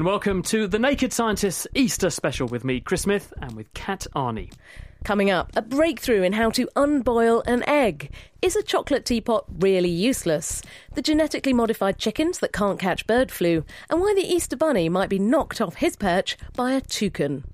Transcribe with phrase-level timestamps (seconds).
[0.00, 3.70] Hello and welcome to the Naked Scientists Easter special with me, Chris Smith, and with
[3.74, 4.50] Kat Arney.
[5.04, 8.10] Coming up, a breakthrough in how to unboil an egg.
[8.40, 10.62] Is a chocolate teapot really useless?
[10.94, 15.10] The genetically modified chickens that can't catch bird flu, and why the Easter Bunny might
[15.10, 17.44] be knocked off his perch by a toucan.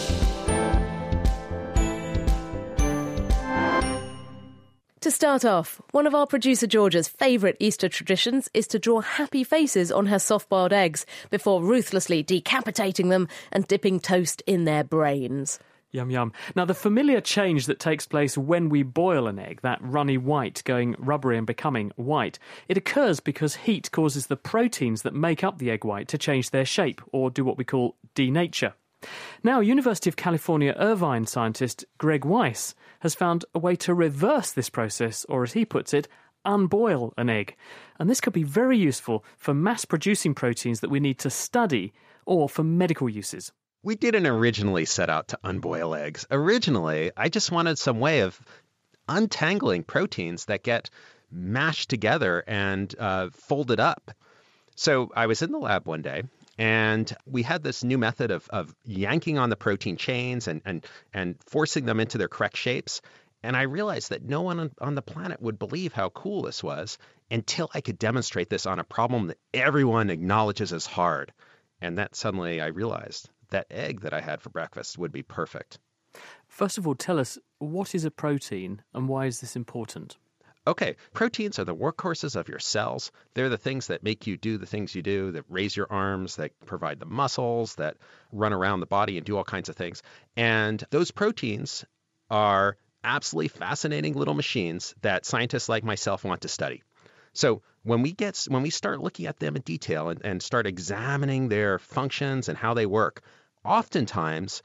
[5.03, 9.43] To start off, one of our producer Georgia's favourite Easter traditions is to draw happy
[9.43, 14.85] faces on her soft boiled eggs before ruthlessly decapitating them and dipping toast in their
[14.85, 15.59] brains.
[15.91, 16.33] Yum yum.
[16.55, 20.63] Now, the familiar change that takes place when we boil an egg, that runny white
[20.65, 25.59] going rubbery and becoming white, it occurs because heat causes the proteins that make up
[25.59, 28.75] the egg white to change their shape or do what we call denature.
[29.43, 34.71] Now, University of California Irvine scientist Greg Weiss has found a way to reverse this
[34.71, 36.07] process, or as he puts it,
[36.45, 37.57] unboil an egg.
[37.99, 41.93] And this could be very useful for mass producing proteins that we need to study
[42.27, 43.53] or for medical uses.
[43.83, 46.27] We didn't originally set out to unboil eggs.
[46.31, 48.41] Originally, I just wanted some way of
[49.09, 50.89] untangling proteins that get
[51.29, 54.13] mashed together and uh, folded up.
[54.77, 56.23] So I was in the lab one day
[56.59, 60.87] and we had this new method of, of yanking on the protein chains and, and,
[61.13, 63.01] and forcing them into their correct shapes.
[63.43, 66.99] And I realized that no one on the planet would believe how cool this was
[67.31, 71.33] until I could demonstrate this on a problem that everyone acknowledges as hard.
[71.81, 75.79] And that suddenly I realized that egg that I had for breakfast would be perfect.
[76.47, 80.19] First of all, tell us what is a protein and why is this important?
[80.65, 83.11] Okay, proteins are the workhorses of your cells.
[83.35, 86.37] They're the things that make you do the things you do, that raise your arms,
[86.37, 87.97] that provide the muscles, that
[88.31, 90.05] run around the body and do all kinds of things.
[90.37, 91.85] And those proteins
[92.31, 96.85] are absolutely fascinating little machines that scientists like myself want to study.
[97.33, 100.69] So when we get when we start looking at them in detail and, and start
[100.69, 103.23] examining their functions and how they work,
[103.65, 104.63] oftentimes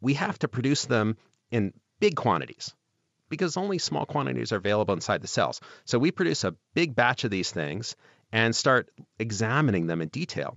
[0.00, 1.16] we have to produce them
[1.50, 2.72] in big quantities
[3.30, 5.60] because only small quantities are available inside the cells.
[5.86, 7.96] So we produce a big batch of these things
[8.30, 10.56] and start examining them in detail.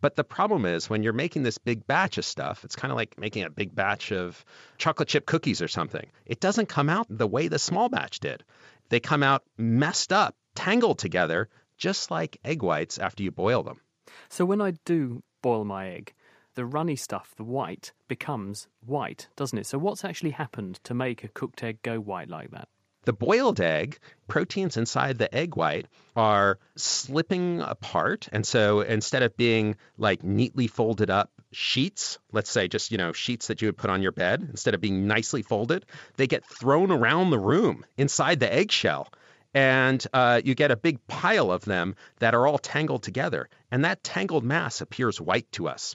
[0.00, 2.96] But the problem is when you're making this big batch of stuff, it's kind of
[2.96, 4.44] like making a big batch of
[4.78, 6.06] chocolate chip cookies or something.
[6.26, 8.44] It doesn't come out the way the small batch did.
[8.88, 11.48] They come out messed up, tangled together,
[11.78, 13.80] just like egg whites after you boil them.
[14.28, 16.12] So when I do boil my egg,
[16.56, 19.66] the runny stuff, the white, becomes white, doesn't it?
[19.66, 22.68] So, what's actually happened to make a cooked egg go white like that?
[23.06, 28.28] The boiled egg, proteins inside the egg white are slipping apart.
[28.32, 33.12] And so instead of being like neatly folded up sheets, let's say just, you know,
[33.12, 36.44] sheets that you would put on your bed, instead of being nicely folded, they get
[36.44, 39.08] thrown around the room inside the eggshell.
[39.54, 43.48] And uh, you get a big pile of them that are all tangled together.
[43.70, 45.94] And that tangled mass appears white to us.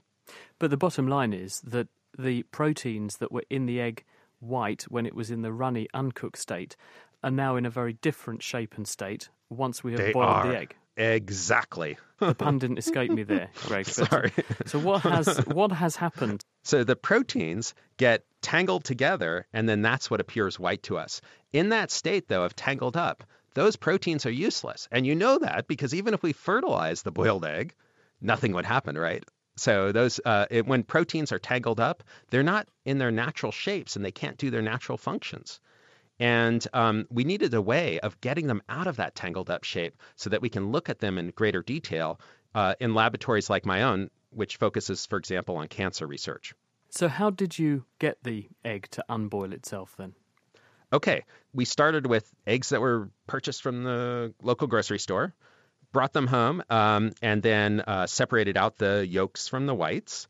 [0.59, 1.87] But the bottom line is that
[2.17, 4.03] the proteins that were in the egg
[4.39, 6.75] white when it was in the runny, uncooked state
[7.23, 10.47] are now in a very different shape and state once we have they boiled are.
[10.47, 10.75] the egg.
[10.97, 11.97] Exactly.
[12.19, 13.85] the pun didn't escape me there, Greg.
[13.85, 14.31] Sorry.
[14.65, 16.43] So what has what has happened?
[16.63, 21.21] So the proteins get tangled together, and then that's what appears white to us.
[21.53, 25.67] In that state, though, of tangled up, those proteins are useless, and you know that
[25.67, 27.73] because even if we fertilize the boiled egg,
[28.21, 29.23] nothing would happen, right?
[29.61, 33.95] So those uh, it, when proteins are tangled up, they're not in their natural shapes
[33.95, 35.59] and they can't do their natural functions.
[36.19, 39.95] And um, we needed a way of getting them out of that tangled up shape
[40.15, 42.19] so that we can look at them in greater detail
[42.55, 46.55] uh, in laboratories like my own, which focuses, for example, on cancer research.
[46.89, 50.15] So how did you get the egg to unboil itself then?
[50.91, 55.35] Okay, we started with eggs that were purchased from the local grocery store
[55.91, 60.27] brought them home, um, and then uh, separated out the yolks from the whites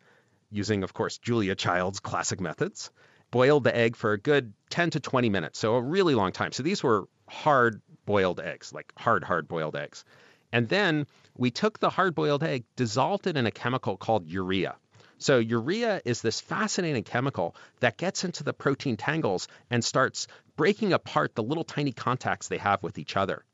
[0.51, 2.91] using, of course, Julia Child's classic methods.
[3.31, 6.51] Boiled the egg for a good 10 to 20 minutes, so a really long time.
[6.51, 10.03] So these were hard boiled eggs, like hard, hard boiled eggs.
[10.51, 14.75] And then we took the hard boiled egg, dissolved it in a chemical called urea.
[15.17, 20.27] So, urea is this fascinating chemical that gets into the protein tangles and starts
[20.57, 23.45] breaking apart the little tiny contacts they have with each other.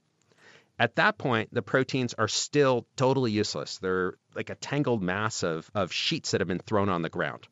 [0.79, 3.79] At that point, the proteins are still totally useless.
[3.79, 7.47] They're like a tangled mass of, of sheets that have been thrown on the ground.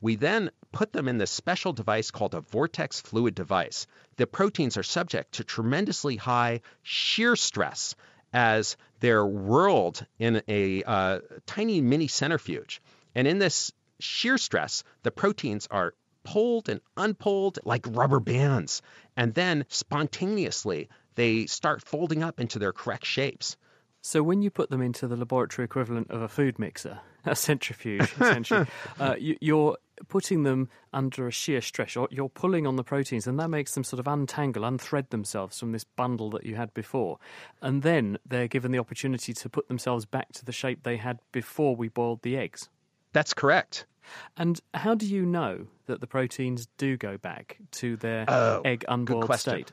[0.00, 3.86] We then put them in this special device called a vortex fluid device.
[4.16, 7.96] The proteins are subject to tremendously high shear stress
[8.32, 12.82] as they're whirled in a uh, tiny mini centrifuge.
[13.14, 18.82] And in this shear stress, the proteins are pulled and unpulled like rubber bands.
[19.16, 23.56] And then spontaneously, they start folding up into their correct shapes.
[24.02, 28.14] So when you put them into the laboratory equivalent of a food mixer, a centrifuge,
[28.20, 28.66] essentially,
[29.00, 29.76] uh, you, are
[30.08, 31.96] putting them under a shear stress.
[31.96, 35.58] You're, you're pulling on the proteins, and that makes them sort of untangle, unthread themselves
[35.58, 37.18] from this bundle that you had before.
[37.60, 41.18] And then they're given the opportunity to put themselves back to the shape they had
[41.32, 42.68] before we boiled the eggs.
[43.12, 43.86] That's correct.
[44.36, 48.84] And how do you know that the proteins do go back to their oh, egg
[48.86, 49.72] unboiled state?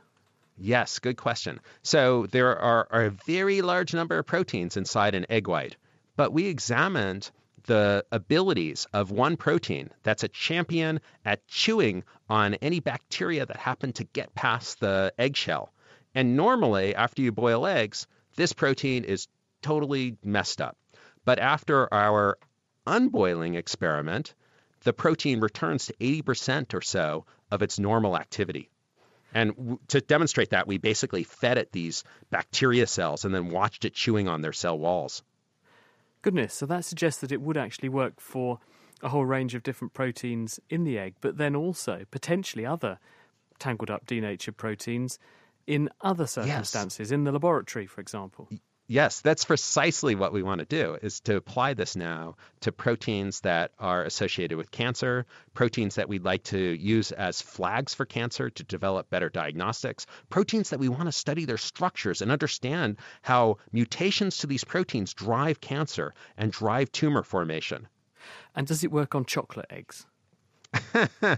[0.57, 1.59] Yes, good question.
[1.83, 5.75] So there are, are, a very large number of proteins inside an egg white,
[6.15, 7.29] but we examined
[7.63, 13.91] the abilities of one protein that's a champion at chewing on any bacteria that happen
[13.93, 15.73] to get past the eggshell.
[16.13, 19.27] And normally, after you boil eggs, this protein is
[19.61, 20.77] totally messed up.
[21.25, 22.37] But after our
[22.87, 24.35] unboiling experiment,
[24.83, 28.69] the protein returns to 80% or so of its normal activity.
[29.35, 33.83] And w- to demonstrate that, we basically fed it these bacteria cells and then watched
[33.83, 35.21] it chewing on their cell walls.
[36.21, 38.59] Goodness, so that suggests that it would actually work for
[39.03, 42.97] a whole range of different proteins in the egg, but then also potentially other
[43.59, 45.19] tangled up denatured proteins
[45.67, 47.11] in other circumstances, yes.
[47.11, 48.47] in the laboratory, for example.
[48.87, 53.41] Yes, that's precisely what we want to do is to apply this now to proteins
[53.41, 58.51] that are associated with cancer, proteins that we'd like to use as flags for cancer
[58.51, 63.57] to develop better diagnostics, proteins that we want to study their structures and understand how
[63.71, 67.87] mutations to these proteins drive cancer and drive tumor formation.
[68.55, 70.05] And does it work on chocolate eggs?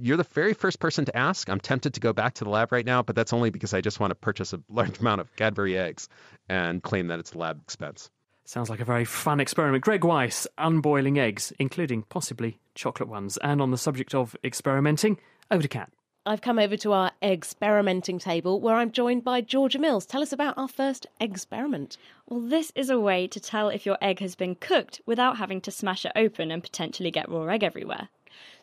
[0.00, 1.48] You're the very first person to ask.
[1.48, 3.80] I'm tempted to go back to the lab right now, but that's only because I
[3.80, 6.08] just want to purchase a large amount of Cadbury eggs
[6.48, 8.10] and claim that it's a lab expense.
[8.44, 9.84] Sounds like a very fun experiment.
[9.84, 13.38] Greg Weiss, unboiling eggs, including possibly chocolate ones.
[13.38, 15.18] And on the subject of experimenting,
[15.50, 15.90] over to Kat.
[16.24, 20.06] I've come over to our experimenting table where I'm joined by Georgia Mills.
[20.06, 21.96] Tell us about our first experiment.
[22.28, 25.60] Well, this is a way to tell if your egg has been cooked without having
[25.62, 28.08] to smash it open and potentially get raw egg everywhere.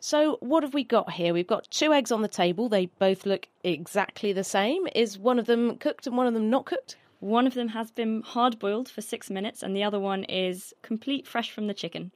[0.00, 1.32] So, what have we got here?
[1.32, 2.68] We've got two eggs on the table.
[2.68, 4.86] They both look exactly the same.
[4.94, 6.96] Is one of them cooked and one of them not cooked?
[7.20, 10.72] One of them has been hard boiled for six minutes, and the other one is
[10.82, 12.12] complete fresh from the chicken.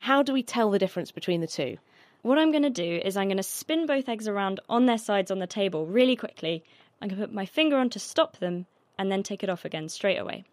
[0.00, 1.78] How do we tell the difference between the two?
[2.20, 4.98] What I'm going to do is I'm going to spin both eggs around on their
[4.98, 6.62] sides on the table really quickly.
[7.00, 8.66] I'm going to put my finger on to stop them
[8.98, 10.44] and then take it off again straight away.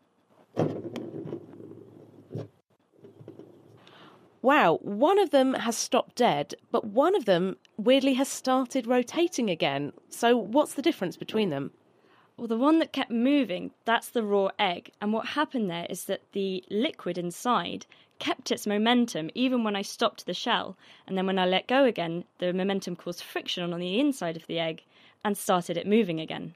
[4.41, 9.49] Wow, one of them has stopped dead, but one of them weirdly has started rotating
[9.49, 9.93] again.
[10.09, 11.71] So, what's the difference between them?
[12.37, 14.91] Well, the one that kept moving, that's the raw egg.
[14.99, 17.85] And what happened there is that the liquid inside
[18.17, 20.77] kept its momentum even when I stopped the shell.
[21.05, 24.47] And then when I let go again, the momentum caused friction on the inside of
[24.47, 24.83] the egg
[25.23, 26.55] and started it moving again.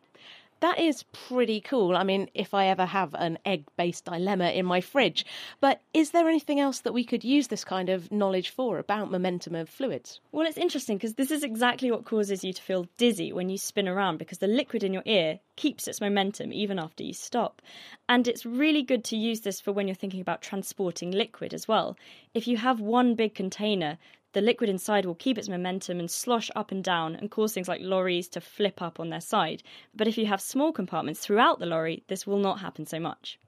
[0.61, 1.97] That is pretty cool.
[1.97, 5.25] I mean, if I ever have an egg based dilemma in my fridge.
[5.59, 9.11] But is there anything else that we could use this kind of knowledge for about
[9.11, 10.21] momentum of fluids?
[10.31, 13.57] Well, it's interesting because this is exactly what causes you to feel dizzy when you
[13.57, 17.61] spin around because the liquid in your ear keeps its momentum even after you stop.
[18.07, 21.67] And it's really good to use this for when you're thinking about transporting liquid as
[21.67, 21.97] well.
[22.33, 23.97] If you have one big container,
[24.35, 27.69] the liquid inside will keep its momentum and slosh up and down and cause things
[27.69, 29.63] like lorries to flip up on their side.
[29.95, 33.39] But if you have small compartments throughout the lorry, this will not happen so much.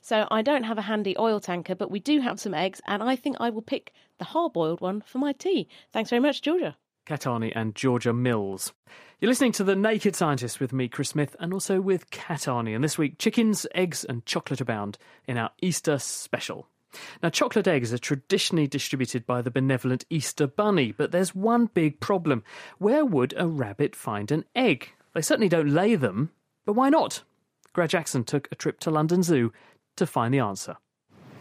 [0.00, 3.04] So I don't have a handy oil tanker, but we do have some eggs, and
[3.04, 5.68] I think I will pick the hard boiled one for my tea.
[5.92, 6.76] Thanks very much, Georgia.
[7.06, 8.72] Kat Arney and Georgia Mills.
[9.20, 12.74] You're listening to The Naked Scientist with me, Chris Smith, and also with Kat Arney.
[12.74, 16.66] And this week, chickens, eggs, and chocolate abound in our Easter special.
[17.22, 22.00] Now, chocolate eggs are traditionally distributed by the benevolent Easter Bunny, but there's one big
[22.00, 22.42] problem.
[22.78, 24.90] Where would a rabbit find an egg?
[25.14, 26.30] They certainly don't lay them,
[26.64, 27.22] but why not?
[27.74, 29.52] Graihagh Jackson took a trip to London Zoo
[29.96, 30.76] to find the answer.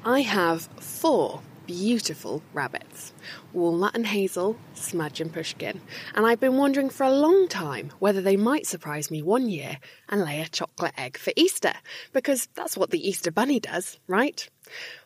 [0.05, 3.13] I have four beautiful rabbits
[3.53, 5.79] Walnut and Hazel, Smudge and Pushkin,
[6.15, 9.77] and I've been wondering for a long time whether they might surprise me one year
[10.10, 11.74] and lay a chocolate egg for Easter,
[12.13, 14.50] because that's what the Easter Bunny does, right?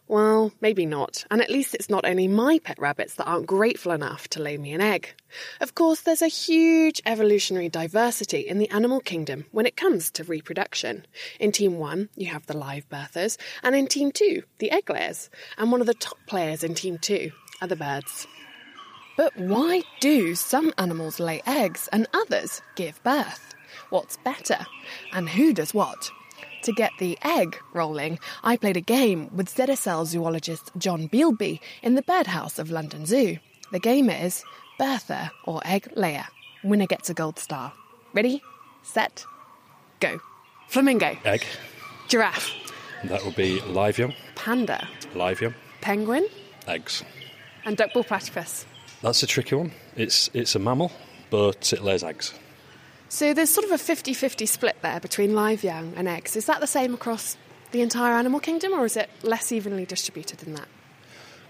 [0.07, 3.91] Well, maybe not, and at least it's not only my pet rabbits that aren't grateful
[3.91, 5.15] enough to lay me an egg.
[5.59, 10.23] Of course, there's a huge evolutionary diversity in the animal kingdom when it comes to
[10.23, 11.07] reproduction.
[11.39, 15.31] In Team 1, you have the live birthers, and in Team 2, the egg layers,
[15.57, 17.31] and one of the top players in Team 2
[17.63, 18.27] are the birds.
[19.17, 23.55] But why do some animals lay eggs and others give birth?
[23.89, 24.67] What's better?
[25.13, 26.11] And who does what?
[26.65, 31.93] To get the egg rolling, I played a game with ZSL zoologist John Bealby in
[31.93, 33.37] the birdhouse of London Zoo.
[33.71, 34.43] The game is
[34.79, 36.25] Bertha or egg layer.
[36.63, 37.71] Winner gets a gold star.
[38.13, 38.41] Ready,
[38.81, 39.25] set,
[39.99, 40.19] go.
[40.67, 41.45] Flamingo, Egg.
[42.07, 42.51] giraffe,
[43.03, 44.13] That would be live young.
[44.33, 45.53] panda, Live young.
[45.81, 46.27] penguin,
[46.67, 47.03] Eggs.
[47.65, 48.65] and duckbill platypus.
[49.03, 49.71] That's a tricky one.
[49.95, 50.91] It's it's a mammal,
[51.29, 52.33] but it lays eggs.
[53.15, 56.35] So there's sort of a 50 50 split there between live young and eggs.
[56.35, 57.37] Is that the same across
[57.71, 60.67] the entire animal kingdom or is it less evenly distributed than that?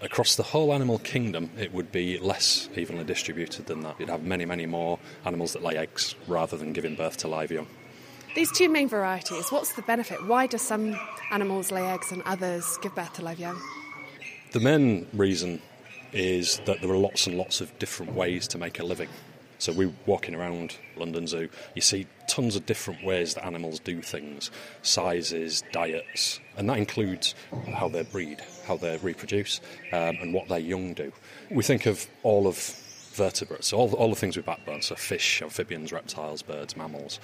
[0.00, 3.98] Across the whole animal kingdom, it would be less evenly distributed than that.
[3.98, 7.50] You'd have many, many more animals that lay eggs rather than giving birth to live
[7.50, 7.66] young.
[8.36, 10.24] These two main varieties, what's the benefit?
[10.24, 10.96] Why do some
[11.32, 13.60] animals lay eggs and others give birth to live young?
[14.52, 15.60] The main reason
[16.12, 19.08] is that there are lots and lots of different ways to make a living.
[19.58, 24.02] So we're walking around London Zoo, you see tons of different ways that animals do
[24.02, 24.50] things,
[24.82, 27.34] sizes, diets, and that includes
[27.72, 29.60] how they breed, how they reproduce,
[29.92, 31.12] um, and what their young do.
[31.50, 32.56] We think of all of
[33.12, 37.18] vertebrates, all, all the things with backbones, so fish, amphibians, reptiles, birds, mammals.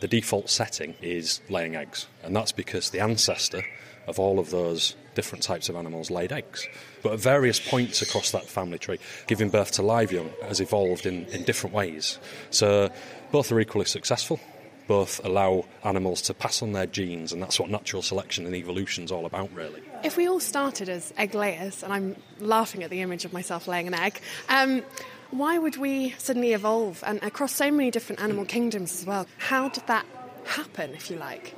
[0.00, 3.64] The default setting is laying eggs, and that's because the ancestor
[4.06, 6.68] of all of those different types of animals laid eggs.
[7.02, 11.06] But at various points across that family tree, giving birth to live young has evolved
[11.06, 12.20] in, in different ways.
[12.50, 12.90] So
[13.32, 14.38] both are equally successful.
[14.86, 19.02] Both allow animals to pass on their genes, and that's what natural selection and evolution
[19.02, 19.82] is all about, really.
[20.04, 23.66] If we all started as egg layers, and I'm laughing at the image of myself
[23.66, 24.84] laying an egg, um,
[25.32, 27.02] why would we suddenly evolve?
[27.04, 30.06] And across so many different animal kingdoms as well, how did that
[30.44, 31.56] happen, if you like?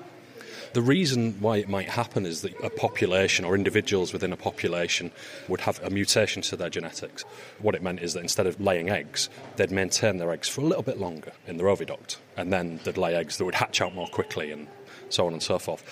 [0.75, 5.11] The reason why it might happen is that a population or individuals within a population
[5.49, 7.25] would have a mutation to their genetics.
[7.61, 10.65] What it meant is that instead of laying eggs, they'd maintain their eggs for a
[10.65, 13.95] little bit longer in their oviduct, and then they'd lay eggs that would hatch out
[13.95, 14.69] more quickly, and
[15.09, 15.83] so on and so forth.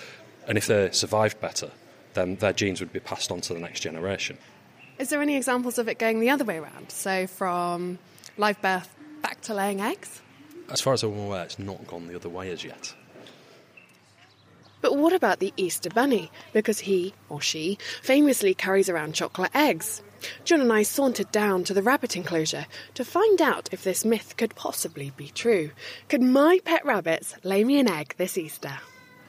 [0.47, 1.71] And if they survived better,
[2.15, 4.39] then their genes would be passed on to the next generation.
[4.99, 6.91] Is there any examples of it going the other way around?
[6.91, 7.99] So from
[8.37, 10.21] live birth back to laying eggs?
[10.71, 12.95] As far as I'm aware, it's not gone the other way as yet.
[14.81, 16.31] But what about the Easter Bunny?
[16.53, 20.03] Because he, or she, famously carries around chocolate eggs.
[20.45, 24.35] John and I sauntered down to the rabbit enclosure to find out if this myth
[24.37, 25.71] could possibly be true.
[26.09, 28.79] Could my pet rabbits lay me an egg this Easter?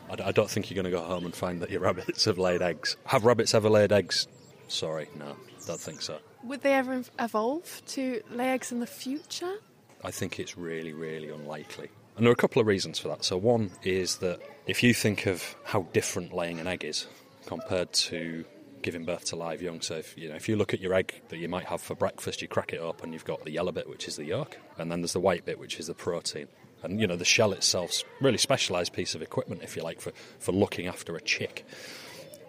[0.10, 2.62] I, don't think you're going to go home and find that your rabbits have laid
[2.62, 2.96] eggs.
[3.06, 4.28] Have rabbits ever laid eggs?
[4.70, 5.36] Sorry, no,
[5.66, 6.20] don't think so.
[6.44, 9.56] Would they ever evolve to lay eggs in the future?
[10.04, 11.90] I think it's really, really unlikely.
[12.16, 13.26] And there are a couple of reasons for that.
[13.26, 17.08] So, one is that if you think of how different laying an egg is
[17.46, 18.44] compared to
[18.82, 21.22] giving birth to live young, so if you know if you look at your egg
[21.30, 23.90] that you might have for breakfast, you crack it open, you've got the yellow bit,
[23.90, 26.48] which is the yolk, and then there's the white bit, which is the protein.
[26.84, 30.12] And you know the shell itself's really specialised piece of equipment, if you like, for,
[30.40, 31.66] for looking after a chick.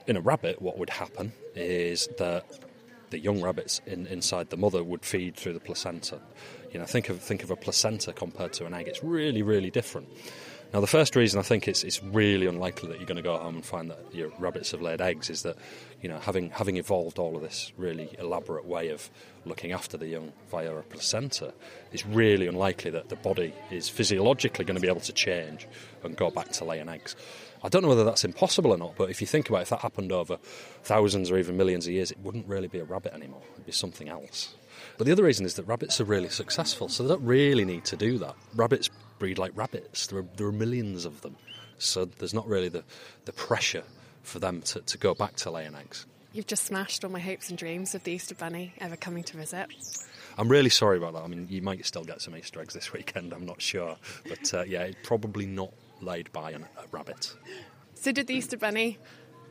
[0.07, 2.45] In a rabbit, what would happen is that
[3.11, 6.21] the young rabbits in, inside the mother would feed through the placenta.
[6.73, 8.89] You know, think of think of a placenta compared to an egg.
[8.89, 10.09] It's really, really different.
[10.73, 13.39] Now, the first reason I think it's, it's really unlikely that you're going to go
[13.39, 15.57] home and find that your rabbits have laid eggs is that,
[16.03, 19.11] you know, having having evolved all of this really elaborate way of
[19.47, 21.55] looking after the young via a placenta,
[21.91, 25.67] it's really unlikely that the body is physiologically going to be able to change
[26.05, 27.17] and go back to laying eggs.
[27.65, 29.69] I don't know whether that's impossible or not, but if you think about it, if
[29.71, 30.37] that happened over
[30.83, 33.43] thousands or even millions of years, it wouldn't really be a rabbit anymore.
[33.55, 34.55] It'd be something else.
[34.99, 37.85] But the other reason is that rabbits are really successful, so they don't really need
[37.87, 38.35] to do that.
[38.57, 38.91] Rabbits
[39.21, 40.09] breed like rabbits.
[40.09, 41.37] There are, there are millions of them,
[41.79, 42.83] so there's not really the,
[43.25, 43.85] the pressure
[44.25, 46.05] for them to, to go back to laying eggs.
[46.33, 49.37] You've just smashed all my hopes and dreams of the Easter Bunny ever coming to
[49.37, 49.69] visit.
[50.37, 51.23] I'm really sorry about that.
[51.23, 53.97] I mean, you might still get some Easter eggs this weekend, I'm not sure.
[54.29, 57.35] But uh, yeah, it's probably not laid by an, a rabbit.
[57.95, 58.99] So did the Easter Bunny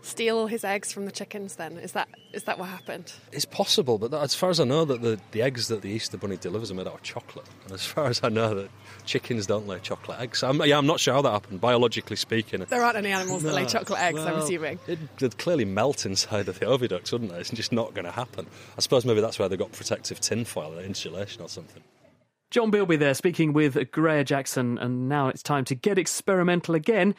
[0.01, 1.77] steal all his eggs from the chickens then?
[1.77, 3.13] Is that is that what happened?
[3.31, 6.17] It's possible, but as far as I know, that the, the eggs that the Easter
[6.17, 7.47] Bunny delivers are made out of chocolate.
[7.63, 8.69] And as far as I know, that
[9.05, 10.43] chickens don't lay chocolate eggs.
[10.43, 12.63] I'm, yeah, I'm not sure how that happened, biologically speaking.
[12.67, 14.79] There aren't any animals that lay chocolate eggs, I'm assuming.
[14.87, 17.39] It, would clearly melt inside of the oviducts, wouldn't it?
[17.39, 18.47] It's just not going to happen.
[18.77, 21.83] I suppose maybe that's why they got protective tinfoil, insulation or something.
[22.49, 27.13] John Bilby there speaking with Graihagh Jackson, and now it's time to get experimental again.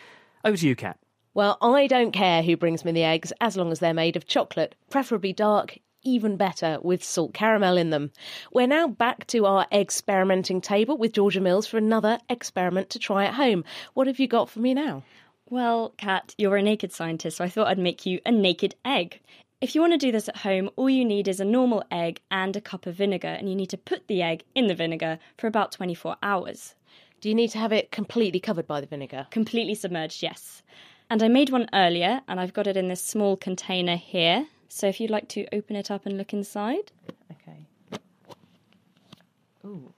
[0.44, 0.98] Over to you, Kat.
[1.38, 4.26] Well, I don't care who brings me the eggs as long as they're made of
[4.26, 8.10] chocolate, preferably dark, even better with salt caramel in them.
[8.52, 13.24] We're now back to our experimenting table with Georgia Mills for another experiment to try
[13.24, 13.62] at home.
[13.94, 15.04] What have you got for me now?
[15.48, 19.20] Well, Kat, you're a naked scientist, so I thought I'd make you a naked egg.
[19.60, 22.20] If you want to do this at home, all you need is a normal egg
[22.32, 25.20] and a cup of vinegar, and you need to put the egg in the vinegar
[25.36, 26.74] for about 24 hours.
[27.20, 29.28] Do you need to have it completely covered by the vinegar?
[29.30, 30.62] Completely submerged, yes.
[31.10, 34.46] And I made one earlier, and I've got it in this small container here.
[34.68, 36.92] So if you'd like to open it up and look inside.
[37.32, 37.66] Okay.
[39.64, 39.92] Ooh.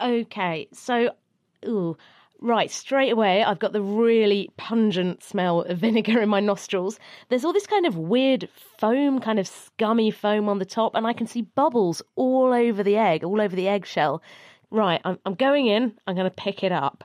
[0.00, 1.10] Okay, so,
[1.66, 1.96] ooh,
[2.40, 7.00] right, straight away, I've got the really pungent smell of vinegar in my nostrils.
[7.28, 11.04] There's all this kind of weird foam, kind of scummy foam on the top, and
[11.04, 14.22] I can see bubbles all over the egg, all over the eggshell.
[14.70, 17.02] Right, I'm, I'm going in, I'm going to pick it up.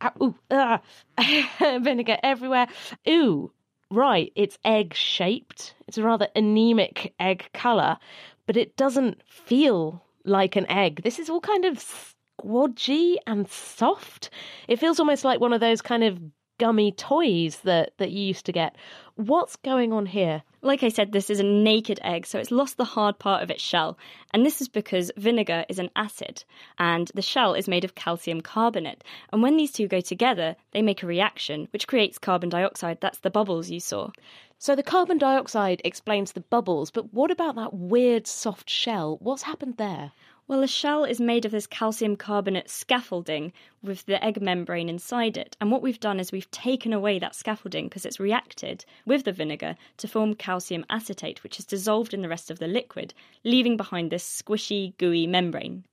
[0.00, 0.80] Ah,
[1.80, 2.66] vinegar everywhere.
[3.08, 3.50] Ooh,
[3.90, 5.74] right, it's egg shaped.
[5.86, 7.98] It's a rather anemic egg colour,
[8.46, 11.02] but it doesn't feel like an egg.
[11.02, 14.30] This is all kind of squodgy and soft.
[14.68, 16.18] It feels almost like one of those kind of
[16.58, 18.76] gummy toys that, that you used to get.
[19.16, 20.42] What's going on here?
[20.62, 23.50] Like I said, this is a naked egg, so it's lost the hard part of
[23.50, 23.98] its shell.
[24.32, 26.44] And this is because vinegar is an acid,
[26.78, 29.04] and the shell is made of calcium carbonate.
[29.32, 32.98] And when these two go together, they make a reaction, which creates carbon dioxide.
[33.00, 34.10] That's the bubbles you saw.
[34.58, 39.18] So the carbon dioxide explains the bubbles, but what about that weird soft shell?
[39.20, 40.12] What's happened there?
[40.46, 45.38] Well, a shell is made of this calcium carbonate scaffolding with the egg membrane inside
[45.38, 45.56] it.
[45.58, 49.32] And what we've done is we've taken away that scaffolding because it's reacted with the
[49.32, 53.78] vinegar to form calcium acetate, which is dissolved in the rest of the liquid, leaving
[53.78, 55.84] behind this squishy, gooey membrane.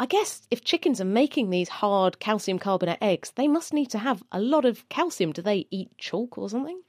[0.00, 3.98] I guess if chickens are making these hard calcium carbonate eggs, they must need to
[3.98, 5.30] have a lot of calcium.
[5.30, 6.82] Do they eat chalk or something?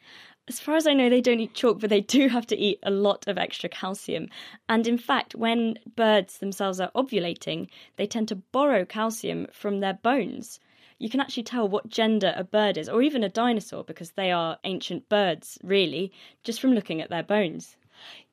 [0.45, 2.79] As far as I know, they don't eat chalk, but they do have to eat
[2.83, 4.27] a lot of extra calcium.
[4.67, 9.93] And in fact, when birds themselves are ovulating, they tend to borrow calcium from their
[9.93, 10.59] bones.
[10.99, 14.31] You can actually tell what gender a bird is, or even a dinosaur, because they
[14.31, 16.11] are ancient birds, really,
[16.43, 17.77] just from looking at their bones.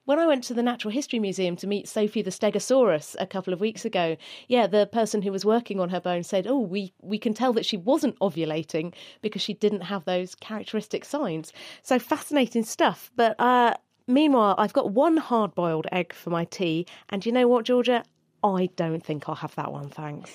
[0.06, 3.52] When I went to the Natural History Museum to meet Sophie the Stegosaurus a couple
[3.52, 4.16] of weeks ago,
[4.48, 7.52] yeah, the person who was working on her bone said, "Oh, we we can tell
[7.52, 13.10] that she wasn't ovulating because she didn't have those characteristic signs." So fascinating stuff.
[13.14, 13.74] But uh,
[14.06, 18.02] meanwhile, I've got one hard-boiled egg for my tea, and you know what, Georgia?
[18.42, 20.30] I don't think I'll have that one, thanks.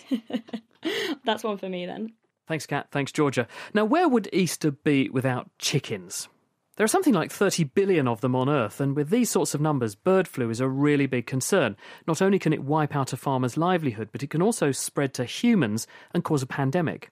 [1.26, 2.13] That's one for me then.
[2.48, 2.88] Thanks, Kat.
[2.92, 3.48] Thanks, Georgia.
[3.74, 6.30] Now, where would Easter be without chickens?
[6.78, 9.62] There are something like 30 billion of them on Earth, and with these sorts of
[9.62, 11.78] numbers, bird flu is a really big concern.
[12.06, 15.24] Not only can it wipe out a farmer's livelihood, but it can also spread to
[15.24, 17.10] humans and cause a pandemic.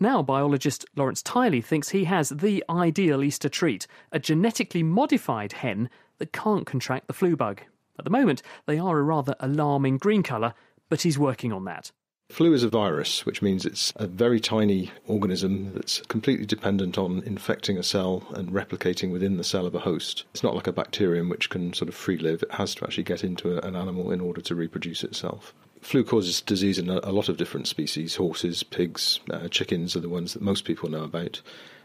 [0.00, 5.90] Now, biologist Lawrence Tiley thinks he has the ideal Easter treat a genetically modified hen
[6.16, 7.60] that can't contract the flu bug.
[7.98, 10.54] At the moment, they are a rather alarming green colour,
[10.88, 11.92] but he's working on that.
[12.30, 17.22] Flu is a virus, which means it's a very tiny organism that's completely dependent on
[17.24, 20.24] infecting a cell and replicating within the cell of a host.
[20.32, 23.04] It's not like a bacterium which can sort of free live, it has to actually
[23.04, 25.54] get into an animal in order to reproduce itself.
[25.80, 30.08] Flu causes disease in a lot of different species horses, pigs, uh, chickens are the
[30.08, 31.42] ones that most people know about.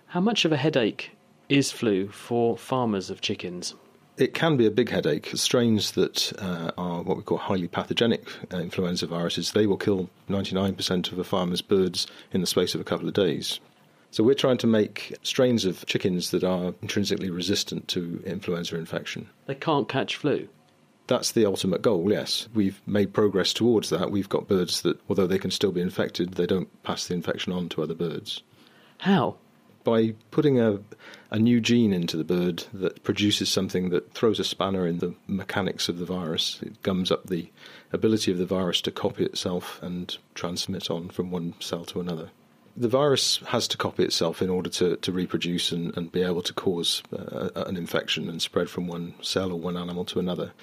[0.08, 1.12] How much of a headache
[1.50, 3.76] is flu for farmers of chickens?
[4.20, 5.32] It can be a big headache.
[5.36, 10.10] Strains that uh, are what we call highly pathogenic uh, influenza viruses, they will kill
[10.30, 13.62] 99% of a farmer's birds in the space of a couple of days.
[14.12, 19.30] So we're trying to make strains of chickens that are intrinsically resistant to influenza infection.
[19.46, 20.50] They can't catch flu.
[21.08, 22.50] That's the ultimate goal, yes.
[22.54, 24.12] We've made progress towards that.
[24.12, 27.54] We've got birds that, although they can still be infected, they don't pass the infection
[27.54, 28.44] on to other birds.
[28.98, 29.38] How?
[29.84, 30.80] By putting a,
[31.32, 35.16] a new gene into the bird that produces something that throws a spanner in the
[35.28, 36.60] mechanics of the virus.
[36.62, 37.50] It gums up the
[37.92, 42.30] ability of the virus to copy itself and transmit on from one cell to another.
[42.78, 46.44] The virus has to copy itself in order to, to reproduce and, and be able
[46.44, 50.54] to cause uh, an infection and spread from one cell or one animal to another.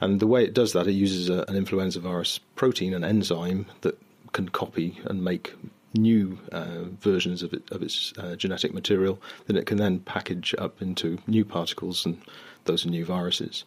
[0.00, 3.66] And the way it does that, it uses a, an influenza virus protein, an enzyme
[3.82, 3.98] that
[4.32, 5.54] can copy and make
[5.94, 10.54] new uh, versions of, it, of its uh, genetic material that it can then package
[10.58, 12.20] up into new particles, and
[12.64, 13.64] those are new viruses.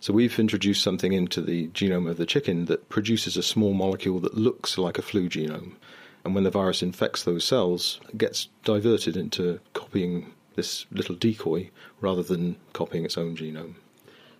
[0.00, 4.20] So we've introduced something into the genome of the chicken that produces a small molecule
[4.20, 5.72] that looks like a flu genome.
[6.24, 11.70] And when the virus infects those cells, it gets diverted into copying this little decoy
[12.00, 13.74] rather than copying its own genome.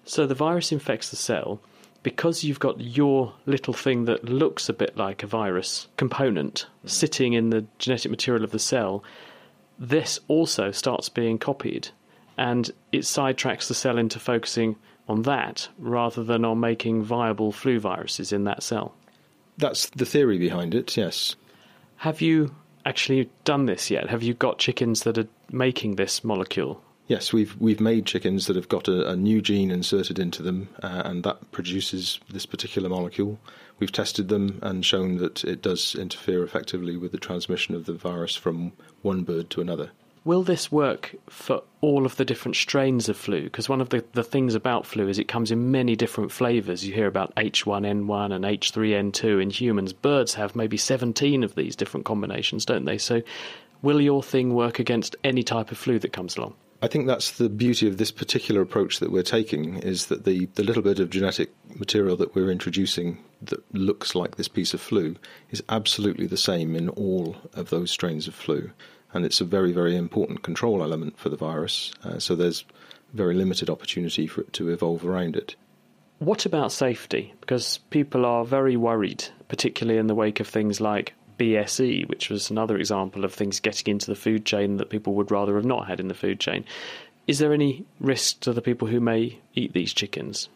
[0.04, 1.60] So the virus infects the cell,
[2.02, 7.32] because you've got your little thing that looks a bit like a virus component sitting
[7.32, 9.02] in the genetic material of the cell,
[9.78, 11.88] this also starts being copied
[12.38, 14.76] and it sidetracks the cell into focusing
[15.08, 18.94] on that rather than on making viable flu viruses in that cell.
[19.58, 21.36] That's the theory behind it, yes.
[21.96, 22.54] Have you
[22.84, 24.10] actually done this yet?
[24.10, 26.82] Have you got chickens that are making this molecule?
[27.08, 30.68] Yes, we've we've made chickens that have got a, a new gene inserted into them,
[30.82, 33.38] uh, and that produces this particular molecule.
[33.78, 37.92] We've tested them and shown that it does interfere effectively with the transmission of the
[37.92, 39.90] virus from one bird to another.
[40.24, 43.44] Will this work for all of the different strains of flu?
[43.44, 46.84] Because one of the, the things about flu is it comes in many different flavours.
[46.84, 49.92] You hear about H1N1 and H3N2 in humans.
[49.92, 52.98] Birds have maybe 17 of these different combinations, don't they?
[52.98, 53.22] So,
[53.82, 56.54] will your thing work against any type of flu that comes along?
[56.82, 60.46] I think that's the beauty of this particular approach that we're taking is that the,
[60.54, 64.80] the little bit of genetic material that we're introducing that looks like this piece of
[64.80, 65.16] flu
[65.50, 68.70] is absolutely the same in all of those strains of flu
[69.16, 71.92] and it's a very, very important control element for the virus.
[72.04, 72.64] Uh, so there's
[73.14, 75.56] very limited opportunity for it to evolve around it.
[76.18, 77.34] What about safety?
[77.40, 82.50] Because people are very worried, particularly in the wake of things like BSE, which was
[82.50, 85.86] another example of things getting into the food chain that people would rather have not
[85.86, 86.64] had in the food chain.
[87.26, 90.48] Is there any risk to the people who may eat these chickens?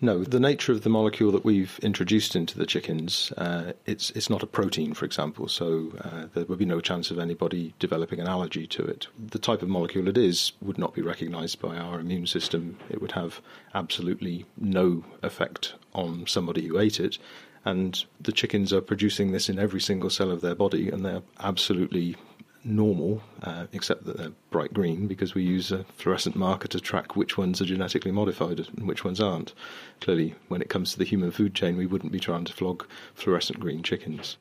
[0.00, 4.28] No, the nature of the molecule that we've introduced into the chickens, uh, it's it's
[4.28, 8.20] not a protein, for example, so uh, there would be no chance of anybody developing
[8.20, 9.06] an allergy to it.
[9.18, 12.76] The type of molecule it is would not be recognised by our immune system.
[12.90, 13.40] It would have
[13.72, 17.16] absolutely no effect on somebody who ate it,
[17.64, 21.22] and the chickens are producing this in every single cell of their body, and they're
[21.40, 22.16] absolutely
[22.64, 27.14] normal, uh, except that they're bright green because we use a fluorescent marker to track
[27.14, 29.54] which ones are genetically modified and which ones aren't.
[30.00, 32.86] Clearly, when it comes to the human food chain, we wouldn't be trying to flog
[33.14, 34.38] fluorescent green chickens.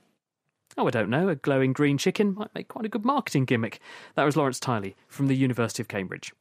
[0.78, 1.30] Oh, I don't know.
[1.30, 3.80] A glowing green chicken might make quite a good marketing gimmick.
[4.16, 6.34] That was Lawrence Tiley from the University of Cambridge.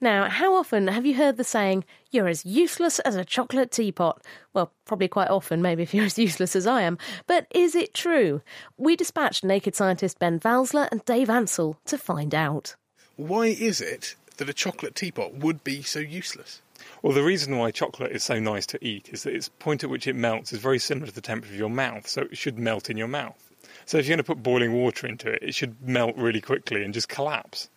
[0.00, 4.22] Now, how often have you heard the saying, you're as useless as a chocolate teapot?
[4.54, 6.98] Well, probably quite often, maybe if you're as useless as I am.
[7.26, 8.40] But is it true?
[8.76, 12.76] We dispatched naked scientist Ben Valsler and Dave Ansell to find out.
[13.16, 16.62] Why is it that a chocolate teapot would be so useless?
[17.02, 19.90] Well, the reason why chocolate is so nice to eat is that its point at
[19.90, 22.56] which it melts is very similar to the temperature of your mouth, so it should
[22.56, 23.48] melt in your mouth.
[23.84, 26.84] So if you're going to put boiling water into it, it should melt really quickly
[26.84, 27.68] and just collapse.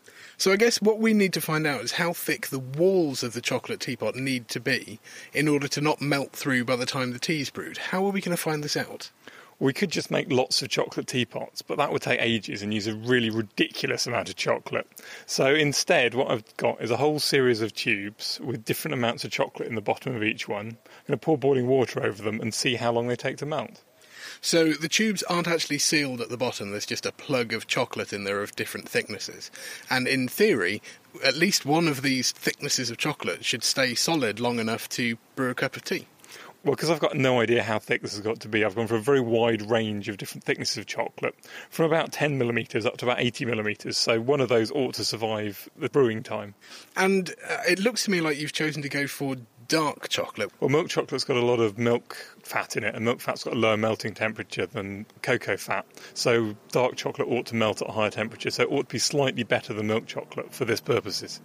[0.42, 3.34] So I guess what we need to find out is how thick the walls of
[3.34, 5.00] the chocolate teapot need to be
[5.36, 7.78] in order to not melt through by the time the tea's brewed.
[7.78, 9.12] How are we going to find this out?
[9.60, 12.88] We could just make lots of chocolate teapots, but that would take ages and use
[12.88, 14.88] a really ridiculous amount of chocolate.
[15.28, 19.30] So instead, what I've got is a whole series of tubes with different amounts of
[19.30, 20.70] chocolate in the bottom of each one.
[20.70, 23.46] I'm going to pour boiling water over them and see how long they take to
[23.46, 23.84] melt.
[24.44, 28.12] So the tubes aren't actually sealed at the bottom, there's just a plug of chocolate
[28.12, 29.52] in there of different thicknesses.
[29.88, 30.82] And in theory,
[31.24, 35.52] at least one of these thicknesses of chocolate should stay solid long enough to brew
[35.52, 36.08] a cup of tea.
[36.64, 38.86] Well, because I've got no idea how thick this has got to be, I've gone
[38.86, 41.36] for a very wide range of different thicknesses of chocolate,
[41.72, 43.98] from about 10 millimetres up to about 80 millimetres.
[43.98, 46.54] So one of those ought to survive the brewing time.
[46.96, 49.38] And uh, it looks to me like you've chosen to go for
[49.72, 50.52] dark chocolate.
[50.60, 53.54] Well, milk chocolate's got a lot of milk fat in it, and milk fat's got
[53.54, 55.86] a lower melting temperature than cocoa fat.
[56.14, 59.00] So dark chocolate ought to melt at a higher temperature, so it ought to be
[59.00, 61.40] slightly better than milk chocolate for this purposes.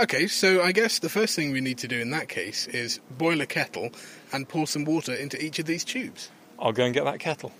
[0.00, 2.98] Okay, so I guess the first thing we need to do in that case is
[3.16, 3.90] boil a kettle
[4.32, 6.28] and pour some water into each of these tubes.
[6.58, 7.52] I'll go and get that kettle.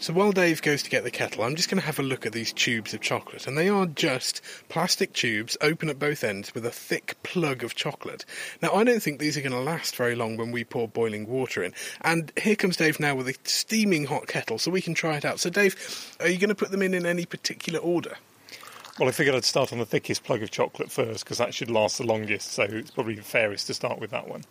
[0.00, 2.24] So while Dave goes to get the kettle, I'm just going to have a look
[2.24, 3.46] at these tubes of chocolate.
[3.46, 7.74] And they are just plastic tubes, open at both ends, with a thick plug of
[7.74, 8.24] chocolate.
[8.62, 11.26] Now, I don't think these are going to last very long when we pour boiling
[11.26, 11.74] water in.
[12.00, 15.26] And here comes Dave now with a steaming hot kettle, so we can try it
[15.26, 15.38] out.
[15.38, 18.16] So, Dave, are you going to put them in in any particular order?
[18.98, 21.70] Well, I figured I'd start on the thickest plug of chocolate first because that should
[21.70, 24.44] last the longest, so it's probably the fairest to start with that one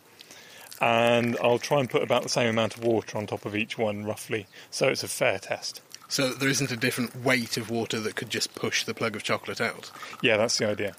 [0.80, 3.76] and I'll try and put about the same amount of water on top of each
[3.76, 5.82] one, roughly, so it's a fair test.
[6.08, 9.22] So there isn't a different weight of water that could just push the plug of
[9.22, 9.90] chocolate out?
[10.22, 10.96] Yeah, that's the idea.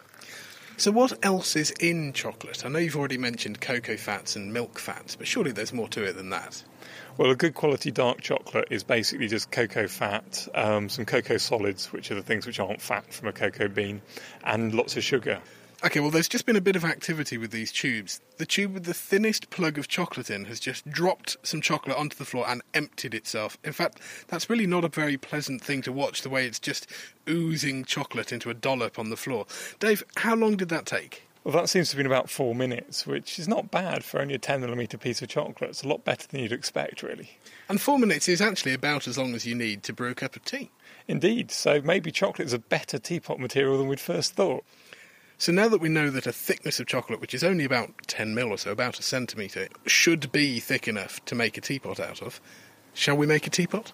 [0.77, 2.65] So, what else is in chocolate?
[2.65, 6.03] I know you've already mentioned cocoa fats and milk fats, but surely there's more to
[6.03, 6.63] it than that.
[7.17, 11.91] Well, a good quality dark chocolate is basically just cocoa fat, um, some cocoa solids,
[11.91, 14.01] which are the things which aren't fat from a cocoa bean,
[14.43, 15.41] and lots of sugar.
[15.83, 18.21] Okay, well, there's just been a bit of activity with these tubes.
[18.37, 22.15] The tube with the thinnest plug of chocolate in has just dropped some chocolate onto
[22.15, 23.57] the floor and emptied itself.
[23.63, 26.85] In fact, that's really not a very pleasant thing to watch, the way it's just
[27.27, 29.47] oozing chocolate into a dollop on the floor.
[29.79, 31.23] Dave, how long did that take?
[31.43, 34.35] Well, that seems to have been about four minutes, which is not bad for only
[34.35, 35.71] a 10 millimetre piece of chocolate.
[35.71, 37.31] It's a lot better than you'd expect, really.
[37.67, 40.35] And four minutes is actually about as long as you need to brew a cup
[40.35, 40.69] of tea.
[41.07, 44.63] Indeed, so maybe chocolate is a better teapot material than we'd first thought.
[45.41, 48.35] So now that we know that a thickness of chocolate, which is only about 10
[48.35, 52.21] mil or so, about a centimetre, should be thick enough to make a teapot out
[52.21, 52.39] of,
[52.93, 53.91] shall we make a teapot?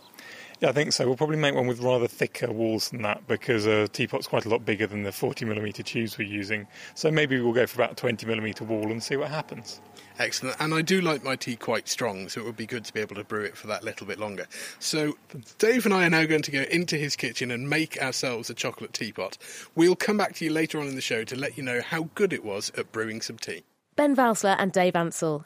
[0.59, 1.05] Yeah, I think so.
[1.05, 4.49] We'll probably make one with rather thicker walls than that because a teapot's quite a
[4.49, 6.65] lot bigger than the 40mm tubes we're using.
[6.95, 9.79] So maybe we'll go for about a 20mm wall and see what happens.
[10.17, 10.55] Excellent.
[10.59, 12.99] And I do like my tea quite strong, so it would be good to be
[12.99, 14.47] able to brew it for that little bit longer.
[14.79, 15.15] So
[15.59, 18.55] Dave and I are now going to go into his kitchen and make ourselves a
[18.55, 19.37] chocolate teapot.
[19.75, 22.09] We'll come back to you later on in the show to let you know how
[22.15, 23.63] good it was at brewing some tea.
[23.95, 25.45] Ben Valsler and Dave Ansell.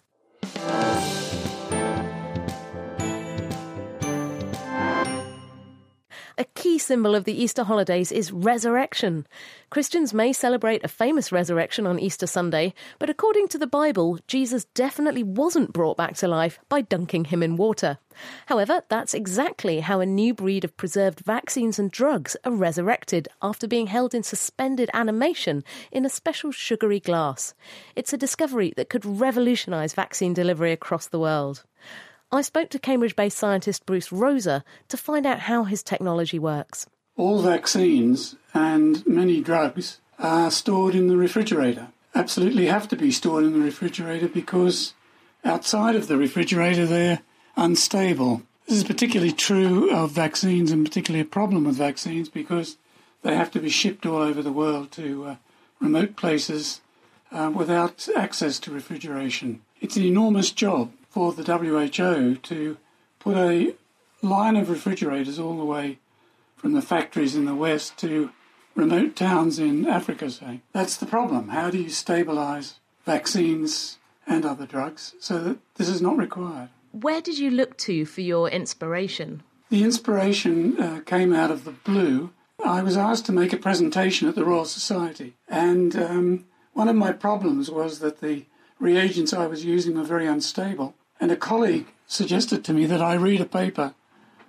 [6.42, 9.28] A key symbol of the Easter holidays is resurrection.
[9.70, 14.66] Christians may celebrate a famous resurrection on Easter Sunday, but according to the Bible, Jesus
[14.74, 18.00] definitely wasn't brought back to life by dunking him in water.
[18.48, 23.68] However, that's exactly how a new breed of preserved vaccines and drugs are resurrected after
[23.68, 27.54] being held in suspended animation in a special sugary glass.
[27.96, 31.66] It's a discovery that could revolutionise vaccine delivery across the world.
[32.34, 36.88] I spoke to Cambridge based scientist Bruce Roser to find out how his technology works.
[37.18, 41.90] All vaccines and many drugs are stored in the refrigerator.
[42.16, 44.94] Absolutely have to be stored in the refrigerator because
[45.44, 47.20] outside of the refrigerator they're
[47.58, 48.44] unstable.
[48.66, 52.78] This is particularly true of vaccines and particularly a problem with vaccines because
[53.24, 55.36] they have to be shipped all over the world to uh,
[55.82, 56.80] remote places
[57.30, 59.62] uh, without access to refrigeration.
[59.82, 62.78] It's an enormous job for the WHO to
[63.20, 63.76] put a
[64.22, 66.00] line of refrigerators all the way
[66.56, 68.32] from the factories in the west to
[68.76, 70.62] remote towns in Africa, say.
[70.72, 71.50] That's the problem.
[71.50, 76.70] How do you stabilise vaccines and other drugs so that this is not required?
[76.92, 79.44] Where did you look to for your inspiration?
[79.70, 82.32] The inspiration uh, came out of the blue.
[82.64, 86.96] I was asked to make a presentation at the Royal Society, and um, one of
[86.96, 88.46] my problems was that the
[88.80, 90.94] reagents I was using were very unstable.
[91.22, 93.94] And a colleague suggested to me that I read a paper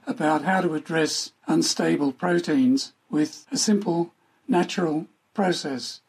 [0.06, 4.12] about how to address unstable proteins with a simple
[4.48, 6.00] natural process.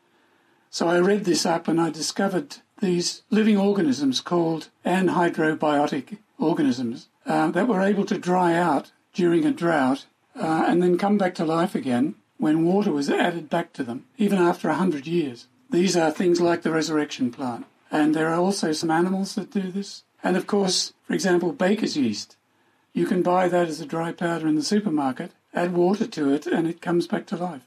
[0.70, 7.52] So I read this up and I discovered these living organisms called anhydrobiotic organisms uh,
[7.52, 11.46] that were able to dry out during a drought uh, and then come back to
[11.46, 15.48] life again when water was added back to them, even after a hundred years.
[15.70, 17.66] These are things like the resurrection plant.
[17.92, 20.04] And there are also some animals that do this.
[20.24, 22.38] And of course, for example, baker's yeast.
[22.94, 26.46] You can buy that as a dry powder in the supermarket, add water to it,
[26.46, 27.64] and it comes back to life.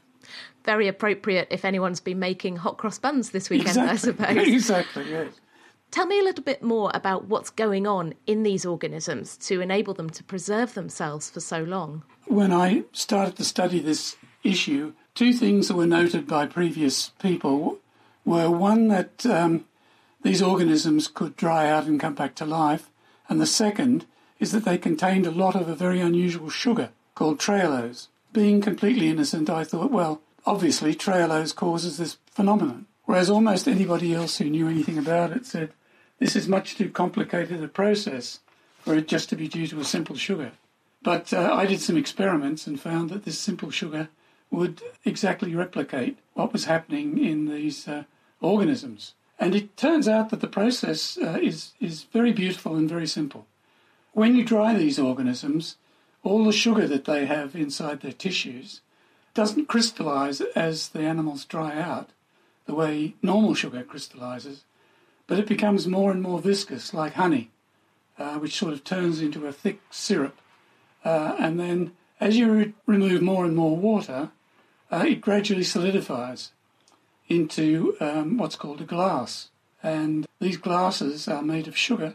[0.65, 3.93] Very appropriate if anyone's been making hot cross buns this weekend, exactly.
[3.93, 4.49] I suppose.
[4.55, 5.35] Exactly, yes.
[5.91, 9.95] Tell me a little bit more about what's going on in these organisms to enable
[9.95, 12.03] them to preserve themselves for so long.
[12.27, 17.79] When I started to study this issue, two things that were noted by previous people
[18.25, 19.65] were one that um,
[20.27, 22.91] these organisms could dry out and come back to life.
[23.29, 24.07] And the second
[24.41, 28.09] is that they contained a lot of a very unusual sugar called trehalose.
[28.33, 32.87] Being completely innocent, I thought, well, obviously trehalose causes this phenomenon.
[33.05, 35.73] Whereas almost anybody else who knew anything about it said,
[36.19, 38.41] this is much too complicated a process
[38.81, 40.51] for it just to be due to a simple sugar.
[41.05, 44.09] But uh, I did some experiments and found that this simple sugar
[44.51, 48.05] would exactly replicate what was happening in these uh,
[48.41, 49.15] organisms.
[49.39, 53.47] And it turns out that the process uh, is, is very beautiful and very simple.
[54.13, 55.77] When you dry these organisms,
[56.23, 58.81] all the sugar that they have inside their tissues
[59.35, 62.11] doesn't crystallize as the animals dry out,
[62.65, 64.65] the way normal sugar crystallizes,
[65.27, 67.51] but it becomes more and more viscous, like honey,
[68.19, 70.41] uh, which sort of turns into a thick syrup.
[71.05, 74.31] Uh, and then, as you re- remove more and more water,
[74.91, 76.53] uh, it gradually solidifies
[77.29, 79.51] into um, what's called a glass.
[79.83, 82.15] And these glasses are made of sugar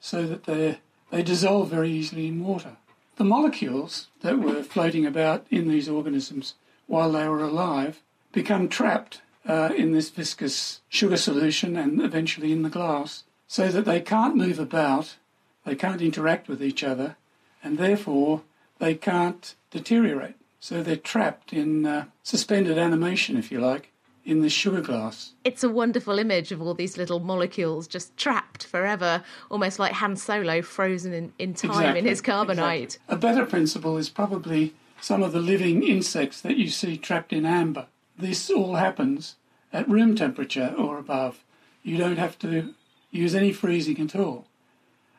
[0.00, 0.78] so that they
[1.10, 2.76] they dissolve very easily in water.
[3.16, 6.54] The molecules that were floating about in these organisms
[6.86, 12.62] while they were alive become trapped uh, in this viscous sugar solution and eventually in
[12.62, 15.16] the glass so that they can't move about,
[15.64, 17.16] they can't interact with each other,
[17.62, 18.42] and therefore
[18.78, 20.34] they can't deteriorate.
[20.58, 23.92] So they're trapped in uh, suspended animation, if you like,
[24.26, 25.32] in the sugar glass.
[25.44, 30.16] It's a wonderful image of all these little molecules just trapped forever, almost like Han
[30.16, 32.82] Solo frozen in, in time Exactly, in his carbonite.
[32.82, 33.14] exactly.
[33.14, 37.46] A better principle is probably some of the living insects that you see trapped in
[37.46, 37.86] amber.
[38.18, 39.36] This all happens
[39.72, 41.44] at room temperature or above.
[41.84, 42.74] You don't have to
[43.12, 44.46] use any freezing at all.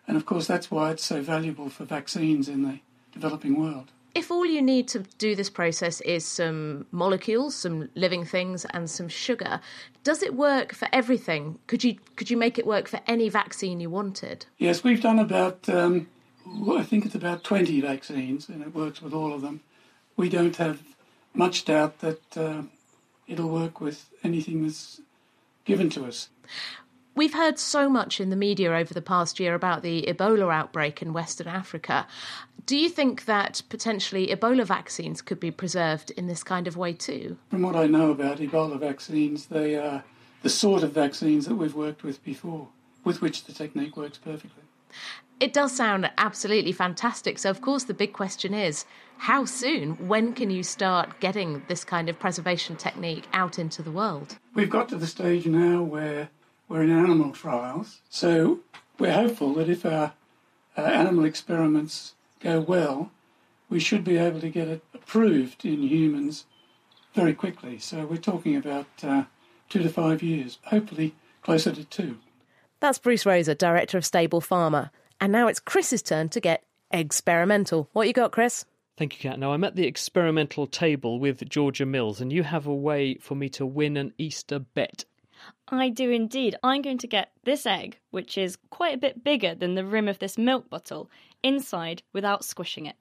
[0.05, 2.79] And of course, that's why it's so valuable for vaccines in the
[3.13, 3.91] developing world.
[4.17, 8.89] If all you need to do this process is some molecules, some living things, and
[8.89, 9.61] some sugar,
[10.03, 11.59] does it work for everything?
[11.67, 14.47] Could you could you make it work for any vaccine you wanted?
[14.57, 16.07] Yes, we've done about um,
[16.71, 19.61] I think it's about 20 vaccines, and it works with all of them.
[20.15, 20.81] We don't have
[21.35, 22.63] much doubt that uh,
[23.27, 24.99] it'll work with anything that's
[25.63, 26.29] given to us.
[27.17, 31.01] We've heard so much in the media over the past year about the Ebola outbreak
[31.01, 32.05] in Western Africa.
[32.67, 36.93] Do you think that potentially Ebola vaccines could be preserved in this kind of way
[36.93, 37.39] too?
[37.49, 40.03] From what I know about Ebola vaccines, they are
[40.43, 42.67] the sort of vaccines that we've worked with before,
[43.03, 44.61] with which the technique works perfectly.
[45.39, 47.39] It does sound absolutely fantastic.
[47.39, 48.85] So, of course, the big question is
[49.17, 50.07] how soon?
[50.07, 54.37] When can you start getting this kind of preservation technique out into the world?
[54.53, 56.29] We've got to the stage now where
[56.67, 58.01] we're in animal trials.
[58.09, 58.59] So,
[58.99, 60.13] we're hopeful that if our
[60.77, 63.11] uh, animal experiments go well,
[63.69, 66.45] we should be able to get it approved in humans
[67.13, 67.79] very quickly.
[67.79, 69.23] So, we're talking about uh,
[69.69, 72.17] two to five years, hopefully closer to two.
[72.79, 74.91] That's Bruce Roser, Director of Stable Pharma.
[75.19, 77.89] And now it's Chris's turn to get experimental.
[77.93, 78.65] What you got, Chris?
[78.97, 79.39] Thank you, Kat.
[79.39, 83.35] Now, I'm at the experimental table with Georgia Mills, and you have a way for
[83.35, 85.05] me to win an Easter bet.
[85.69, 86.55] I do indeed.
[86.63, 90.07] I'm going to get this egg, which is quite a bit bigger than the rim
[90.07, 91.09] of this milk bottle,
[91.43, 92.95] inside without squishing it.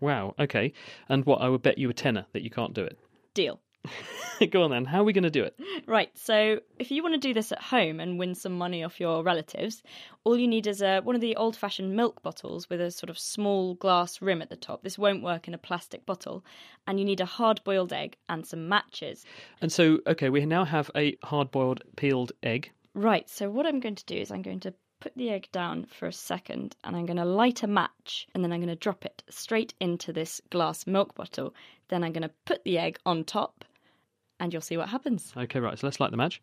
[0.00, 0.72] Wow, okay.
[1.08, 2.98] And what, I would bet you a tenner that you can't do it.
[3.34, 3.60] Deal.
[4.50, 4.84] Go on then.
[4.84, 5.58] How are we going to do it?
[5.86, 6.10] Right.
[6.16, 9.22] So, if you want to do this at home and win some money off your
[9.22, 9.82] relatives,
[10.24, 13.10] all you need is a, one of the old fashioned milk bottles with a sort
[13.10, 14.82] of small glass rim at the top.
[14.82, 16.44] This won't work in a plastic bottle.
[16.86, 19.24] And you need a hard boiled egg and some matches.
[19.60, 22.70] And so, okay, we now have a hard boiled peeled egg.
[22.94, 23.28] Right.
[23.28, 26.06] So, what I'm going to do is I'm going to put the egg down for
[26.06, 29.04] a second and I'm going to light a match and then I'm going to drop
[29.04, 31.54] it straight into this glass milk bottle.
[31.88, 33.64] Then I'm going to put the egg on top
[34.42, 35.32] and you'll see what happens.
[35.36, 35.78] Okay, right.
[35.78, 36.42] So let's light the match.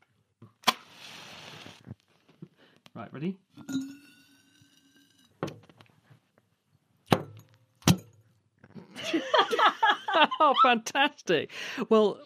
[2.95, 3.35] Right, ready?
[10.39, 11.51] oh, fantastic.
[11.89, 12.19] Well,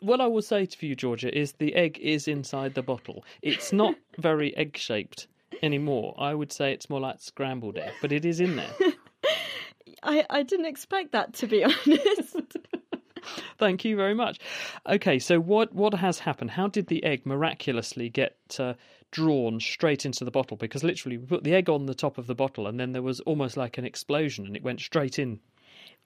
[0.00, 3.24] what I will say to you, Georgia, is the egg is inside the bottle.
[3.40, 5.26] It's not very egg shaped
[5.62, 6.14] anymore.
[6.18, 8.74] I would say it's more like scrambled egg, but it is in there.
[10.02, 12.58] I, I didn't expect that, to be honest.
[13.58, 14.38] Thank you very much.
[14.88, 16.52] Okay, so what what has happened?
[16.52, 18.74] How did the egg miraculously get uh,
[19.10, 20.56] drawn straight into the bottle?
[20.56, 23.02] Because literally, we put the egg on the top of the bottle, and then there
[23.02, 25.40] was almost like an explosion, and it went straight in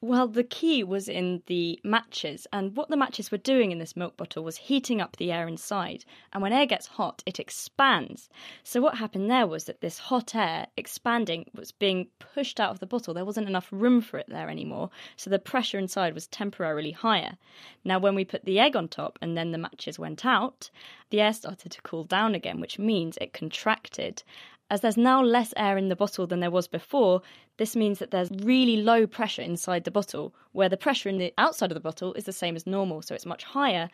[0.02, 3.96] well, the key was in the matches, and what the matches were doing in this
[3.96, 6.04] milk bottle was heating up the air inside.
[6.34, 8.28] And when air gets hot, it expands.
[8.62, 12.78] So, what happened there was that this hot air expanding was being pushed out of
[12.78, 13.14] the bottle.
[13.14, 17.38] There wasn't enough room for it there anymore, so the pressure inside was temporarily higher.
[17.82, 20.70] Now, when we put the egg on top and then the matches went out,
[21.08, 24.22] the air started to cool down again, which means it contracted.
[24.68, 27.22] As there's now less air in the bottle than there was before,
[27.56, 31.32] this means that there's really low pressure inside the bottle, where the pressure in the
[31.38, 33.88] outside of the bottle is the same as normal, so it's much higher,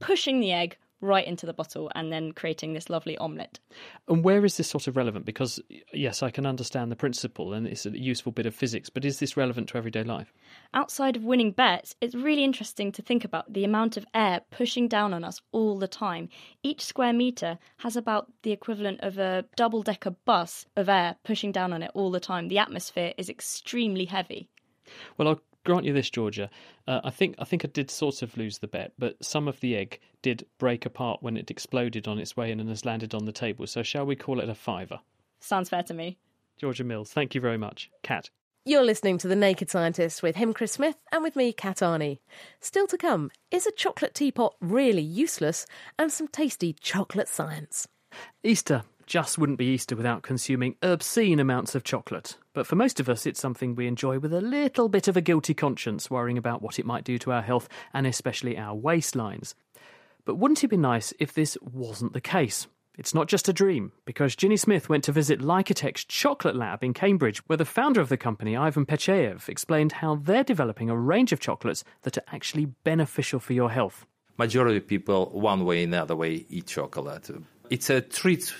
[0.00, 3.58] pushing the egg right into the bottle and then creating this lovely omelette.
[4.08, 5.24] And where is this sort of relevant?
[5.24, 5.60] Because,
[5.92, 9.18] yes, I can understand the principle and it's a useful bit of physics, but is
[9.18, 10.32] this relevant to everyday life?
[10.72, 14.88] Outside of winning bets, it's really interesting to think about the amount of air pushing
[14.88, 16.28] down on us all the time.
[16.62, 21.52] Each square metre has about the equivalent of a double decker bus of air pushing
[21.52, 22.48] down on it all the time.
[22.48, 24.48] The atmosphere is extremely heavy.
[25.16, 26.50] Well, I'll grant you this, Georgia.
[26.86, 29.60] Uh, I think I think I did sort of lose the bet, but some of
[29.60, 33.14] the egg did break apart when it exploded on its way in and has landed
[33.14, 33.66] on the table.
[33.66, 35.00] So shall we call it a fiver?
[35.40, 36.18] Sounds fair to me.
[36.58, 37.90] Georgia Mills, thank you very much.
[38.02, 38.30] Kat.
[38.66, 42.20] You're listening to The Naked Scientist with him, Chris Smith, and with me, Kat Arney.
[42.60, 45.66] Still to come, is a chocolate teapot really useless?
[45.98, 47.86] And some tasty chocolate science.
[48.42, 52.36] Easter just wouldn't be Easter without consuming obscene amounts of chocolate.
[52.52, 55.20] But for most of us, it's something we enjoy with a little bit of a
[55.20, 59.54] guilty conscience, worrying about what it might do to our health and especially our waistlines.
[60.24, 62.66] But wouldn't it be nice if this wasn't the case?
[62.96, 66.94] It's not just a dream, because Ginny Smith went to visit Lycotec's chocolate lab in
[66.94, 71.32] Cambridge, where the founder of the company, Ivan Petyaev, explained how they're developing a range
[71.32, 74.06] of chocolates that are actually beneficial for your health.
[74.38, 77.30] Majority of people, one way and another way, eat chocolate.
[77.68, 78.54] It's a treat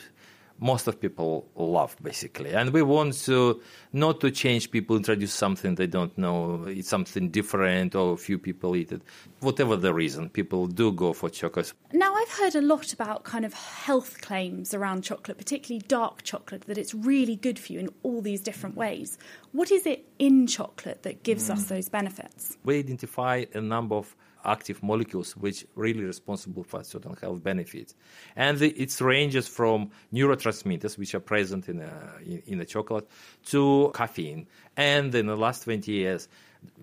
[0.65, 2.53] most of people love basically.
[2.53, 3.61] And we want to
[3.93, 8.39] not to change people introduce something they don't know it's something different or a few
[8.39, 9.03] people eat it.
[9.41, 13.45] Whatever the reason people do go for chocolate now i've heard a lot about kind
[13.45, 17.91] of health claims around chocolate particularly dark chocolate that it's really good for you in
[18.03, 19.19] all these different ways.
[19.53, 21.53] What is it in chocolate that gives mm.
[21.53, 22.57] us those benefits?
[22.65, 27.95] We identify a number of active molecules which really responsible for certain health benefits.
[28.37, 33.09] And the, it ranges from neurotransmitters, which are present in, a, in, in the chocolate,
[33.47, 34.47] to caffeine.
[34.77, 36.29] And in the last 20 years,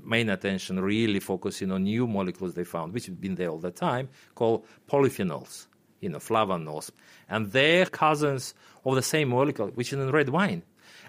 [0.04, 3.72] main attention really focusing on new molecules they found, which have been there all the
[3.72, 5.68] time, called polyphenols,
[6.00, 6.92] you know, flavonols.
[7.30, 8.54] And they're cousins
[8.86, 10.64] of the same molecule, which is in red wine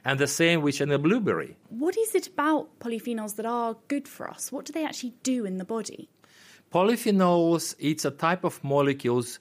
[0.05, 1.57] and the same which in a blueberry.
[1.68, 4.50] What is it about polyphenols that are good for us?
[4.50, 6.09] What do they actually do in the body?
[6.72, 9.38] Polyphenols, it's a type of molecules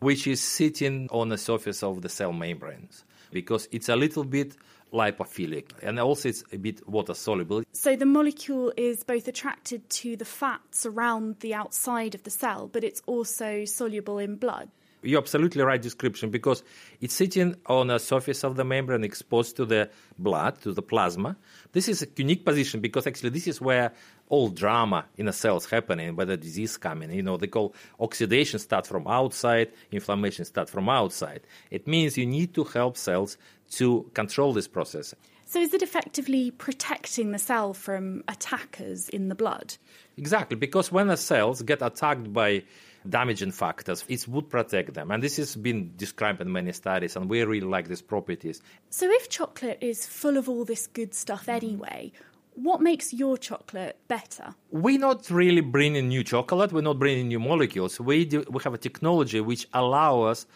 [0.00, 3.02] which is sitting on the surface of the cell membranes
[3.32, 4.54] because it's a little bit
[4.92, 7.62] lipophilic and also it's a bit water soluble.
[7.72, 12.68] So the molecule is both attracted to the fats around the outside of the cell,
[12.70, 14.68] but it's also soluble in blood.
[15.02, 16.62] You're absolutely right description because
[17.00, 21.36] it's sitting on the surface of the membrane exposed to the blood, to the plasma.
[21.72, 23.92] This is a unique position because actually this is where
[24.28, 27.12] all drama in the cells happening, where the disease coming.
[27.12, 31.42] You know, they call oxidation start from outside, inflammation start from outside.
[31.70, 33.38] It means you need to help cells
[33.72, 35.14] to control this process.
[35.48, 39.76] So is it effectively protecting the cell from attackers in the blood?
[40.16, 42.64] Exactly, because when the cells get attacked by
[43.10, 45.10] damaging factors, it would protect them.
[45.10, 48.62] And this has been described in many studies, and we really like these properties.
[48.90, 52.12] So if chocolate is full of all this good stuff anyway,
[52.54, 54.54] what makes your chocolate better?
[54.70, 56.72] We're not really bringing new chocolate.
[56.72, 58.00] We're not bringing new molecules.
[58.00, 60.46] We do, we have a technology which allows us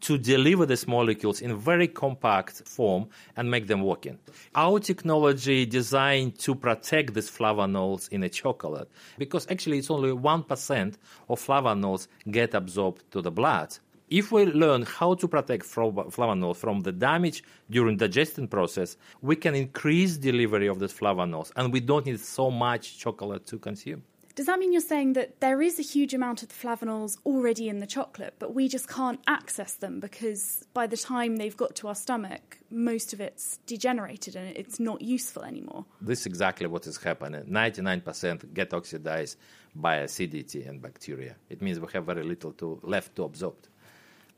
[0.00, 4.18] to deliver these molecules in very compact form and make them working.
[4.54, 8.88] Our technology designed to protect these flavonols in a chocolate
[9.18, 10.94] because actually it's only 1%
[11.28, 13.76] of flavonols get absorbed to the blood.
[14.10, 19.54] If we learn how to protect flavonols from the damage during digestion process, we can
[19.54, 24.02] increase delivery of these flavonols and we don't need so much chocolate to consume.
[24.38, 27.68] Does that mean you're saying that there is a huge amount of the flavonols already
[27.68, 31.74] in the chocolate, but we just can't access them because by the time they've got
[31.74, 35.86] to our stomach, most of it's degenerated and it's not useful anymore?
[36.00, 37.46] This is exactly what is happening.
[37.46, 39.38] 99% get oxidized
[39.74, 41.34] by acidity and bacteria.
[41.50, 43.56] It means we have very little to, left to absorb.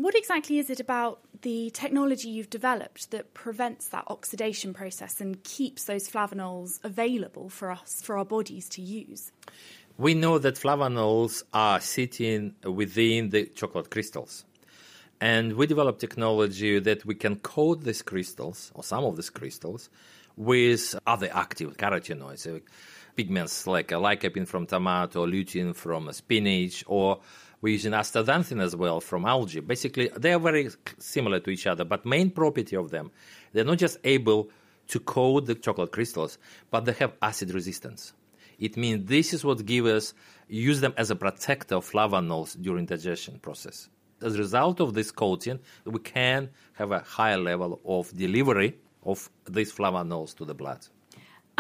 [0.01, 5.45] What exactly is it about the technology you've developed that prevents that oxidation process and
[5.45, 9.31] keeps those flavonols available for us, for our bodies to use?
[10.01, 14.47] We know that flavonols are sitting within the chocolate crystals.
[15.21, 19.91] And we developed technology that we can coat these crystals, or some of these crystals,
[20.39, 22.63] with other active carotenoids,
[23.15, 27.21] pigments like lycopene from tomato, lutein from spinach, or
[27.61, 29.61] we're using astaxanthin as well from algae.
[29.61, 33.11] Basically, they are very similar to each other, but main property of them,
[33.53, 34.49] they're not just able
[34.89, 36.39] to coat the chocolate crystals,
[36.71, 38.15] but they have acid resistance.
[38.61, 40.15] It means this is what gives us,
[40.47, 43.89] use them as a protector of flavonols during digestion process.
[44.23, 49.31] As a result of this coating, we can have a higher level of delivery of
[49.49, 50.87] these flavonols to the blood.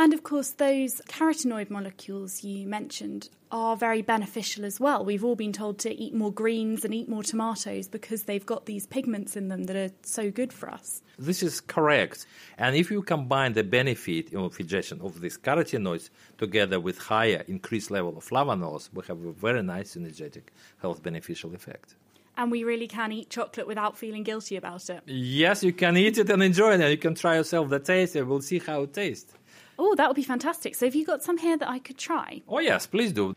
[0.00, 5.04] And of course, those carotenoid molecules you mentioned are very beneficial as well.
[5.04, 8.64] We've all been told to eat more greens and eat more tomatoes because they've got
[8.64, 11.02] these pigments in them that are so good for us.
[11.18, 12.24] This is correct.
[12.56, 17.90] And if you combine the benefit of digestion of these carotenoids together with higher increased
[17.90, 20.44] level of flavonols, we have a very nice synergetic
[20.80, 21.96] health beneficial effect.
[22.38, 25.02] And we really can eat chocolate without feeling guilty about it.
[25.04, 26.80] Yes, you can eat it and enjoy it.
[26.80, 29.34] And you can try yourself the taste and we'll see how it tastes.
[29.82, 30.74] Oh, that would be fantastic.
[30.74, 32.42] So, have you got some here that I could try?
[32.46, 33.34] Oh, yes, please do.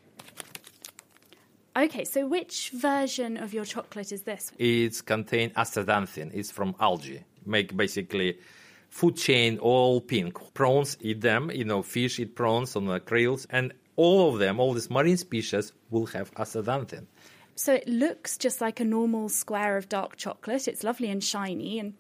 [1.76, 4.52] Okay, so which version of your chocolate is this?
[4.60, 6.32] It's contain astaxanthin.
[6.34, 7.24] It's from algae.
[7.46, 8.40] Make basically
[8.90, 10.38] food chain all pink.
[10.54, 14.60] Prawns eat them, you know, fish eat prawns on the krills, and all of them,
[14.60, 17.06] all these marine species, will have astaxanthin.
[17.56, 20.68] So it looks just like a normal square of dark chocolate.
[20.68, 21.94] It's lovely and shiny, and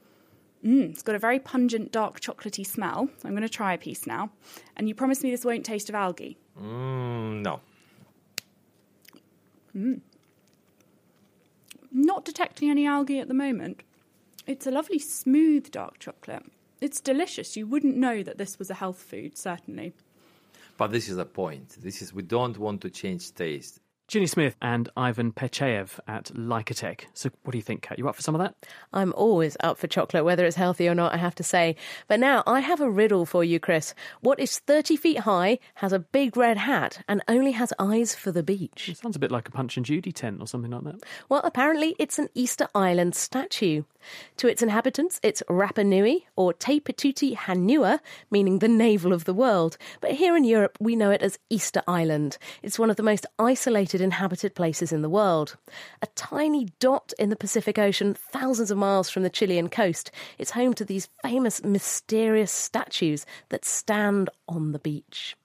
[0.63, 3.09] Mm, it's got a very pungent, dark, chocolatey smell.
[3.25, 4.29] I'm going to try a piece now.
[4.77, 6.37] And you promise me this won't taste of algae?
[6.59, 7.59] Mm, no.
[9.75, 9.99] Mm.
[11.91, 13.83] Not detecting any algae at the moment.
[14.47, 16.45] It's a lovely, smooth dark chocolate.
[16.79, 17.55] It's delicious.
[17.55, 19.93] You wouldn't know that this was a health food, certainly.
[20.77, 21.77] But this is the point.
[21.81, 23.79] This is we don't want to change taste.
[24.07, 27.05] Ginny Smith and Ivan Petyaev at Lycotec.
[27.13, 27.97] So, what do you think, Kat?
[27.97, 28.53] You up for some of that?
[28.91, 31.77] I'm always up for chocolate, whether it's healthy or not, I have to say.
[32.07, 33.95] But now I have a riddle for you, Chris.
[34.19, 38.31] What is 30 feet high, has a big red hat, and only has eyes for
[38.31, 38.89] the beach?
[38.89, 41.03] It sounds a bit like a Punch and Judy tent or something like that.
[41.29, 43.83] Well, apparently it's an Easter Island statue.
[44.37, 47.99] To its inhabitants, it's Rapa Nui or Te Pito o te Henua,
[48.29, 49.77] meaning the navel of the world.
[50.01, 52.37] But here in Europe, we know it as Easter Island.
[52.61, 55.57] It's one of the most isolated inhabited places in the world.
[56.01, 60.51] A tiny dot in the Pacific Ocean, thousands of miles from the Chilean coast, it's
[60.51, 65.35] home to these famous mysterious statues that stand on the beach.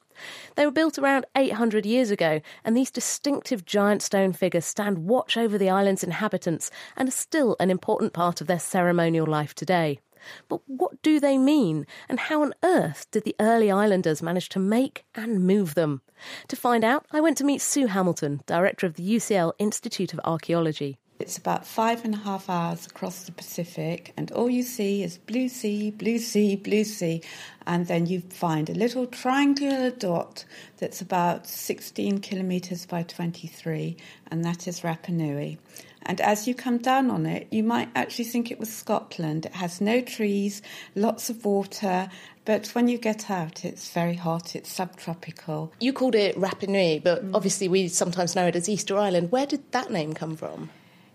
[0.57, 5.37] They were built around 800 years ago, and these distinctive giant stone figures stand watch
[5.37, 10.01] over the island's inhabitants and are still an important part of their ceremonial life today.
[10.49, 14.59] But what do they mean, and how on earth did the early islanders manage to
[14.59, 16.03] make and move them?
[16.49, 20.21] To find out, I went to meet Sue Hamilton, director of the UCL Institute of
[20.25, 20.99] Archaeology.
[21.19, 25.19] It's about five and a half hours across the Pacific, and all you see is
[25.19, 27.23] blue sea, blue sea, blue sea,
[27.66, 30.45] and then you find a little triangular dot
[30.79, 33.97] that's about 16 kilometres by 23,
[34.31, 35.59] and that is Rapa Nui.
[36.03, 39.45] And as you come down on it, you might actually think it was Scotland.
[39.45, 40.62] It has no trees,
[40.95, 42.09] lots of water,
[42.45, 45.73] but when you get out, it's very hot, it's subtropical.
[45.81, 47.35] You called it Rapa Nui, but mm.
[47.35, 49.33] obviously we sometimes know it as Easter Island.
[49.33, 50.71] Where did that name come from?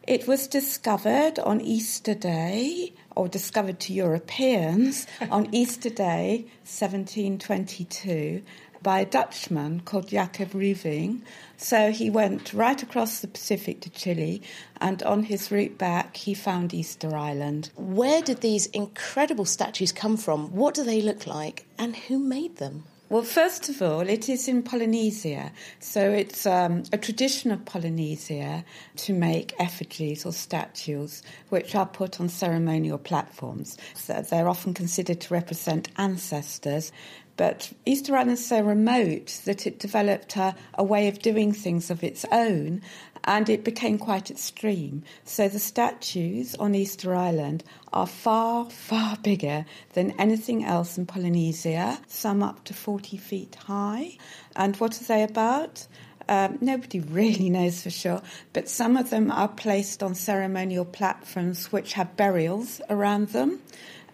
[0.05, 8.43] It was discovered on Easter Day, or discovered to Europeans on Easter Day 1722
[8.81, 11.21] by a Dutchman called Jacob Roggeveen.
[11.55, 14.41] So he went right across the Pacific to Chile,
[14.81, 17.69] and on his route back, he found Easter Island.
[17.77, 20.51] Where did these incredible statues come from?
[20.51, 22.83] What do they look like, and who made them?
[23.13, 25.51] Well, first of all, it is in Polynesia.
[25.79, 32.19] So it's um, a tradition of Polynesia to make effigies or statues which are put
[32.19, 33.77] on ceremonial platforms.
[33.93, 36.91] So they're often considered to represent ancestors.
[37.37, 41.91] But Easter Island is so remote that it developed a, a way of doing things
[41.91, 42.81] of its own
[43.25, 45.03] and it became quite extreme.
[45.23, 51.99] So the statues on Easter Island are far, far bigger than anything else in Polynesia,
[52.07, 54.17] some up to 40 feet high.
[54.55, 55.87] And what are they about?
[56.27, 58.21] Um, nobody really knows for sure,
[58.53, 63.59] but some of them are placed on ceremonial platforms which have burials around them,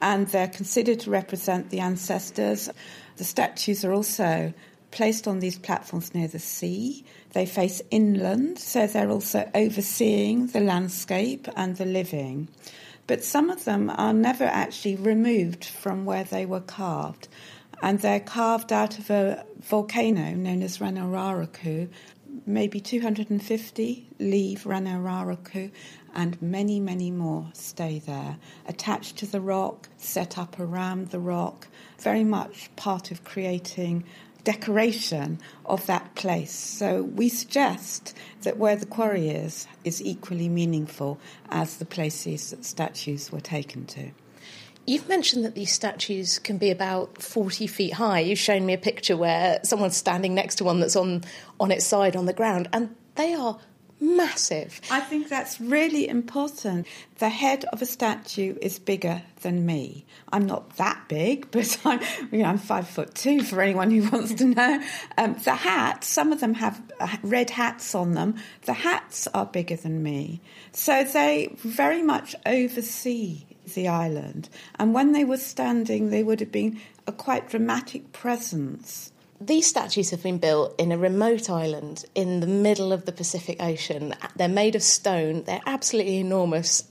[0.02, 2.70] and they're considered to represent the ancestors.
[3.18, 4.54] The statues are also
[4.92, 7.04] placed on these platforms near the sea.
[7.34, 12.48] They face inland, so they're also overseeing the landscape and the living.
[13.08, 17.28] But some of them are never actually removed from where they were carved.
[17.82, 21.90] And they're carved out of a volcano known as Rano Raraku.
[22.46, 25.72] Maybe 250 leave Rano Raraku,
[26.14, 28.38] and many, many more stay there,
[28.68, 31.68] attached to the rock, set up around the rock,
[32.00, 34.04] very much part of creating
[34.50, 36.52] decoration of that place.
[36.52, 41.20] So we suggest that where the quarry is is equally meaningful
[41.50, 44.10] as the places that statues were taken to.
[44.88, 48.22] You've mentioned that these statues can be about 40 feet high.
[48.22, 51.24] You've shown me a picture where someone's standing next to one that's on,
[51.60, 53.60] on its side on the ground, and they are
[54.00, 54.80] massive.
[54.90, 56.88] I think that's really important.
[57.18, 60.06] The head of a statue is bigger than me.
[60.32, 62.00] I'm not that big, but I'm,
[62.32, 64.82] you know, I'm five foot two for anyone who wants to know.
[65.18, 68.36] Um, the hat, some of them have uh, red hats on them.
[68.64, 70.42] The hats are bigger than me.
[70.72, 74.50] So they very much oversee the island.
[74.76, 79.12] And when they were standing, they would have been a quite dramatic presence.
[79.42, 83.64] These statues have been built in a remote island in the middle of the Pacific
[83.64, 84.14] Ocean.
[84.36, 86.84] They're made of stone, they're absolutely enormous.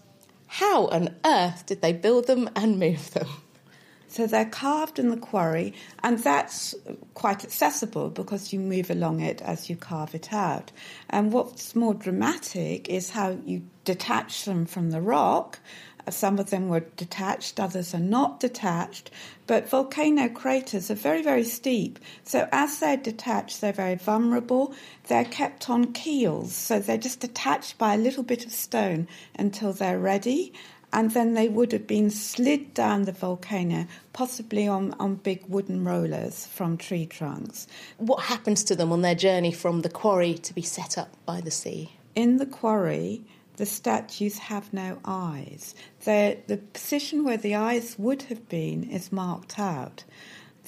[0.46, 3.28] How on earth did they build them and move them?
[4.10, 6.74] So they're carved in the quarry, and that's
[7.12, 10.72] quite accessible because you move along it as you carve it out.
[11.10, 15.58] And what's more dramatic is how you detach them from the rock
[16.12, 19.10] some of them were detached, others are not detached.
[19.46, 21.98] But volcano craters are very, very steep.
[22.22, 24.74] So as they're detached, they're very vulnerable.
[25.08, 26.54] They're kept on keels.
[26.54, 30.52] So they're just attached by a little bit of stone until they're ready.
[30.92, 35.84] And then they would have been slid down the volcano, possibly on, on big wooden
[35.84, 37.66] rollers from tree trunks.
[37.98, 41.42] What happens to them on their journey from the quarry to be set up by
[41.42, 41.92] the sea?
[42.14, 43.22] In the quarry,
[43.58, 45.74] the statues have no eyes.
[46.04, 50.04] They're, the position where the eyes would have been is marked out.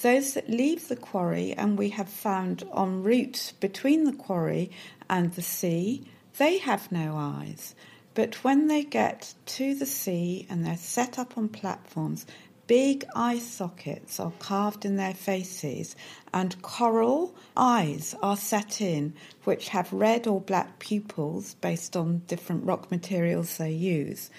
[0.01, 4.71] Those that leave the quarry, and we have found en route between the quarry
[5.09, 6.05] and the sea,
[6.37, 7.75] they have no eyes.
[8.13, 12.25] But when they get to the sea and they're set up on platforms,
[12.71, 15.93] big eye sockets are carved in their faces,
[16.33, 19.13] and coral eyes are set in,
[19.43, 24.29] which have red or black pupils based on different rock materials they use.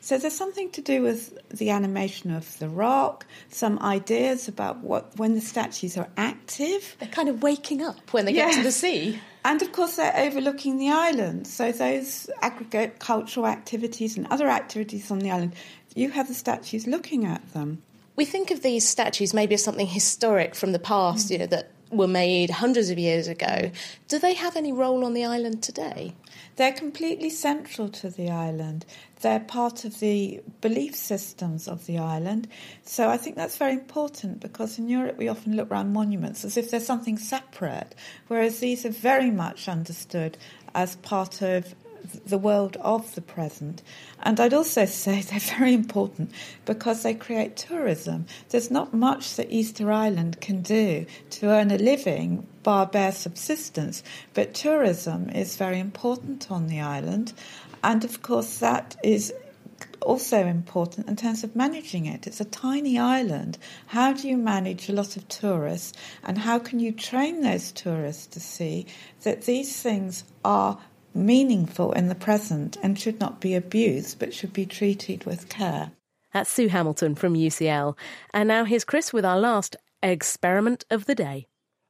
[0.00, 5.16] So there's something to do with the animation of the rock, some ideas about what
[5.16, 6.96] when the statues are active.
[6.98, 9.20] They're kind of waking up when they get to the sea.
[9.44, 11.46] And of course, they're overlooking the island.
[11.46, 15.54] So those aggregate cultural activities and other activities on the island,
[15.96, 17.82] you have the statues looking at them.
[18.14, 21.70] We think of these statues maybe as something historic from the past, you know, that
[21.90, 23.70] were made hundreds of years ago.
[24.08, 26.14] Do they have any role on the island today?
[26.56, 28.84] They're completely central to the island.
[29.20, 32.48] They're part of the belief systems of the island.
[32.82, 36.56] So I think that's very important because in Europe we often look around monuments as
[36.56, 37.94] if they're something separate,
[38.28, 40.36] whereas these are very much understood
[40.74, 41.74] as part of
[42.26, 43.82] the world of the present.
[44.22, 46.32] And I'd also say they're very important
[46.64, 48.26] because they create tourism.
[48.50, 54.02] There's not much that Easter Island can do to earn a living bar bare subsistence,
[54.34, 57.32] but tourism is very important on the island.
[57.84, 59.32] And of course, that is
[60.06, 62.26] also important in terms of managing it.
[62.26, 63.58] It's a tiny island.
[63.86, 65.92] How do you manage a lot of tourists
[66.22, 68.86] and how can you train those tourists to see
[69.22, 70.78] that these things are
[71.16, 75.90] meaningful in the present and should not be abused but should be treated with care.
[76.32, 77.96] That's Sue Hamilton from UCL.
[78.34, 81.46] And now here's Chris with our last experiment of the day.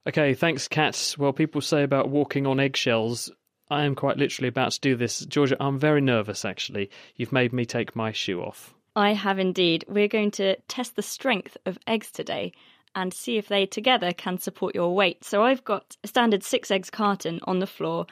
[0.09, 1.17] Okay, thanks, Kat.
[1.19, 3.31] Well, people say about walking on eggshells.
[3.69, 5.21] I am quite literally about to do this.
[5.27, 6.91] Georgia, I'm very nervous actually.
[7.17, 8.73] You've made me take my shoe off.
[8.95, 9.85] I have indeed.
[9.89, 12.53] We're going to test the strength of eggs today
[12.97, 15.23] and see if they together can support your weight.
[15.23, 18.07] So I've got a standard six eggs carton on the floor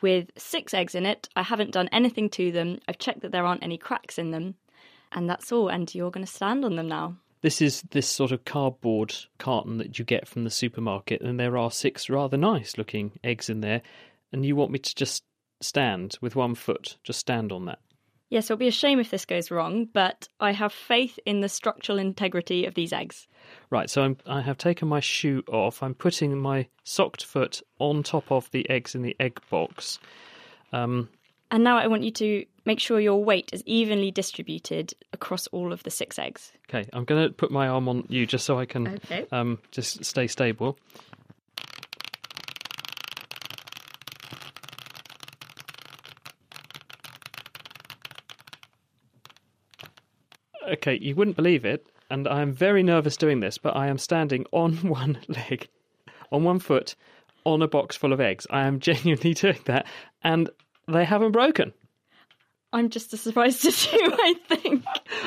[0.00, 1.28] with six eggs in it.
[1.34, 2.78] I haven't done anything to them.
[2.88, 4.54] I've checked that there aren't any cracks in them.
[5.10, 5.68] And that's all.
[5.68, 7.16] And you're going to stand on them now.
[7.40, 11.56] This is this sort of cardboard carton that you get from the supermarket, and there
[11.56, 13.82] are six rather nice looking eggs in there.
[14.32, 15.22] And you want me to just
[15.60, 17.78] stand with one foot, just stand on that.
[18.30, 21.48] Yes, it'll be a shame if this goes wrong, but I have faith in the
[21.48, 23.26] structural integrity of these eggs.
[23.70, 25.82] Right, so I'm, I have taken my shoe off.
[25.82, 29.98] I'm putting my socked foot on top of the eggs in the egg box.
[30.72, 31.08] Um,
[31.50, 35.72] and now I want you to make sure your weight is evenly distributed across all
[35.72, 36.52] of the six eggs.
[36.68, 39.26] Okay, I'm going to put my arm on you just so I can okay.
[39.32, 40.78] um, just stay stable.
[50.68, 53.98] Okay, you wouldn't believe it, and I am very nervous doing this, but I am
[53.98, 55.68] standing on one leg,
[56.30, 56.94] on one foot,
[57.44, 58.46] on a box full of eggs.
[58.50, 59.86] I am genuinely doing that,
[60.22, 60.50] and
[60.86, 61.72] they haven't broken.
[62.72, 64.84] I'm just as surprised as you, I think.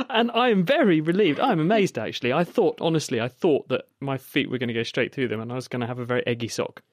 [0.09, 1.39] And I am very relieved.
[1.39, 2.33] I'm amazed, actually.
[2.33, 5.41] I thought, honestly, I thought that my feet were going to go straight through them
[5.41, 6.83] and I was going to have a very eggy sock.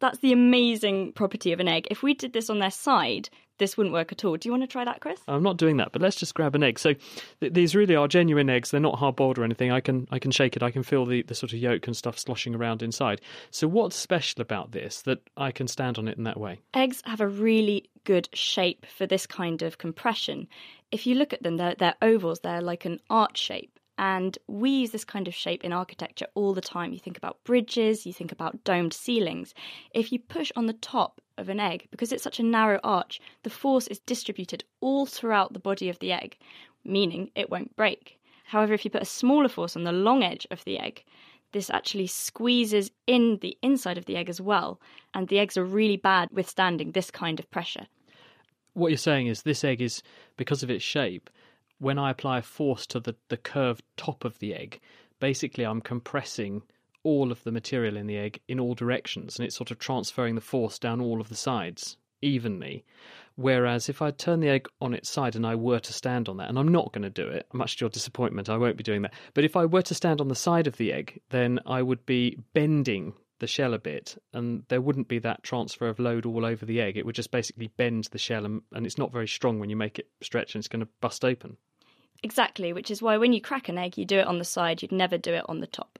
[0.00, 1.86] That's the amazing property of an egg.
[1.90, 3.28] If we did this on their side,
[3.58, 4.36] this wouldn't work at all.
[4.36, 5.20] Do you want to try that, Chris?
[5.28, 6.78] I'm not doing that, but let's just grab an egg.
[6.78, 6.94] So
[7.40, 8.70] th- these really are genuine eggs.
[8.70, 9.70] They're not hard boiled or anything.
[9.70, 10.62] I can I can shake it.
[10.62, 13.20] I can feel the, the sort of yolk and stuff sloshing around inside.
[13.50, 16.60] So what's special about this that I can stand on it in that way?
[16.74, 20.48] Eggs have a really good shape for this kind of compression.
[20.90, 22.40] If you look at them, they're, they're ovals.
[22.40, 23.78] They're like an arch shape.
[23.96, 26.92] And we use this kind of shape in architecture all the time.
[26.92, 29.54] You think about bridges, you think about domed ceilings.
[29.94, 33.20] If you push on the top of an egg, because it's such a narrow arch,
[33.42, 36.36] the force is distributed all throughout the body of the egg,
[36.84, 38.18] meaning it won't break.
[38.44, 41.04] However, if you put a smaller force on the long edge of the egg,
[41.52, 44.80] this actually squeezes in the inside of the egg as well,
[45.14, 47.86] and the eggs are really bad withstanding this kind of pressure.
[48.74, 50.02] What you're saying is this egg is,
[50.36, 51.30] because of its shape,
[51.78, 54.80] when I apply a force to the, the curved top of the egg,
[55.20, 56.62] basically I'm compressing
[57.04, 60.34] all of the material in the egg in all directions and it's sort of transferring
[60.34, 62.84] the force down all of the sides evenly.
[63.36, 66.36] Whereas if I turn the egg on its side and I were to stand on
[66.38, 68.84] that, and I'm not going to do it, much to your disappointment, I won't be
[68.84, 69.14] doing that.
[69.34, 72.06] But if I were to stand on the side of the egg, then I would
[72.06, 76.44] be bending the shell a bit, and there wouldn't be that transfer of load all
[76.44, 76.96] over the egg.
[76.96, 79.76] It would just basically bend the shell, and, and it's not very strong when you
[79.76, 81.56] make it stretch, and it's going to bust open.
[82.22, 84.80] Exactly, which is why when you crack an egg, you do it on the side,
[84.80, 85.98] you'd never do it on the top.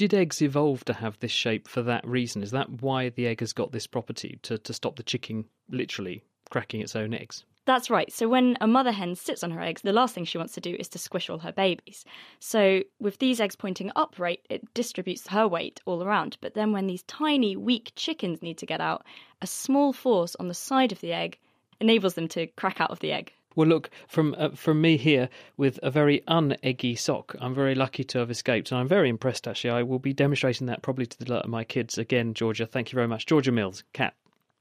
[0.00, 2.42] Did eggs evolve to have this shape for that reason?
[2.42, 6.24] Is that why the egg has got this property to, to stop the chicken literally
[6.48, 7.44] cracking its own eggs?
[7.66, 8.10] That's right.
[8.10, 10.60] So when a mother hen sits on her eggs, the last thing she wants to
[10.62, 12.06] do is to squish all her babies.
[12.38, 16.38] So with these eggs pointing upright, it distributes her weight all around.
[16.40, 19.04] But then when these tiny, weak chickens need to get out,
[19.42, 21.38] a small force on the side of the egg
[21.78, 23.34] enables them to crack out of the egg.
[23.56, 27.34] Well, look from uh, from me here with a very uneggy sock.
[27.40, 29.48] I'm very lucky to have escaped, and I'm very impressed.
[29.48, 32.34] Actually, I will be demonstrating that probably to the, my kids again.
[32.34, 34.14] Georgia, thank you very much, Georgia Mills, Kat.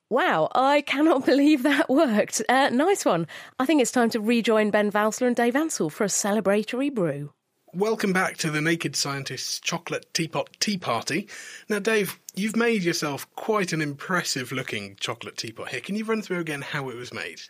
[0.09, 2.41] Wow, I cannot believe that worked.
[2.49, 3.27] Uh, nice one.
[3.59, 7.31] I think it's time to rejoin Ben Valsler and Dave Ansell for a celebratory brew.
[7.75, 11.27] Welcome back to the Naked Scientist's Chocolate Teapot Tea Party.
[11.69, 15.79] Now, Dave, you've made yourself quite an impressive looking chocolate teapot here.
[15.79, 17.41] Can you run through again how it was made?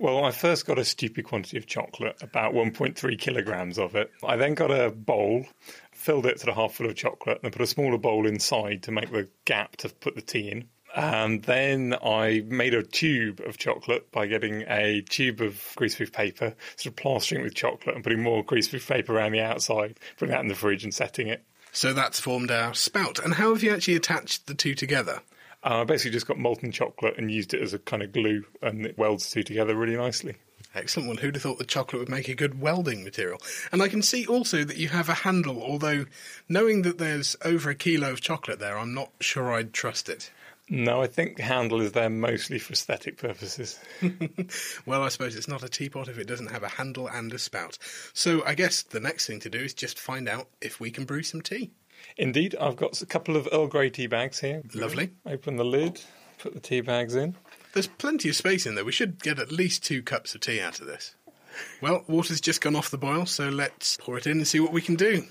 [0.00, 4.12] Well, I first got a stupid quantity of chocolate, about 1.3 kilograms of it.
[4.22, 5.46] I then got a bowl,
[5.90, 8.92] filled it to the half full of chocolate, and put a smaller bowl inside to
[8.92, 10.68] make the gap to put the tea in.
[10.94, 16.54] And then I made a tube of chocolate by getting a tube of greaseproof paper,
[16.76, 20.32] sort of plastering it with chocolate and putting more greaseproof paper around the outside, putting
[20.32, 21.44] that in the fridge and setting it.
[21.72, 23.18] So that's formed our spout.
[23.18, 25.22] And how have you actually attached the two together?
[25.64, 28.44] Uh, I basically just got molten chocolate and used it as a kind of glue,
[28.62, 30.36] and it welds two together really nicely.
[30.74, 31.16] Excellent one.
[31.16, 33.40] Who'd have thought the chocolate would make a good welding material?
[33.72, 36.04] And I can see also that you have a handle, although
[36.48, 40.30] knowing that there's over a kilo of chocolate there, I'm not sure I'd trust it.
[40.70, 43.80] No, I think the handle is there mostly for aesthetic purposes.
[44.86, 47.38] well, I suppose it's not a teapot if it doesn't have a handle and a
[47.38, 47.78] spout.
[48.12, 51.06] So I guess the next thing to do is just find out if we can
[51.06, 51.70] brew some tea.
[52.16, 54.62] Indeed, I've got a couple of Earl Grey tea bags here.
[54.74, 55.10] Lovely.
[55.26, 56.00] Open the lid,
[56.38, 57.36] put the tea bags in.
[57.74, 58.84] There's plenty of space in there.
[58.84, 61.14] We should get at least two cups of tea out of this.
[61.80, 64.72] Well, water's just gone off the boil, so let's pour it in and see what
[64.72, 65.24] we can do.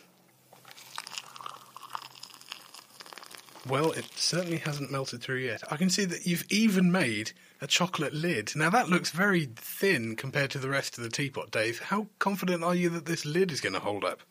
[3.67, 5.61] Well, it certainly hasn't melted through yet.
[5.69, 8.53] I can see that you've even made a chocolate lid.
[8.55, 11.79] Now, that looks very thin compared to the rest of the teapot, Dave.
[11.79, 14.21] How confident are you that this lid is going to hold up?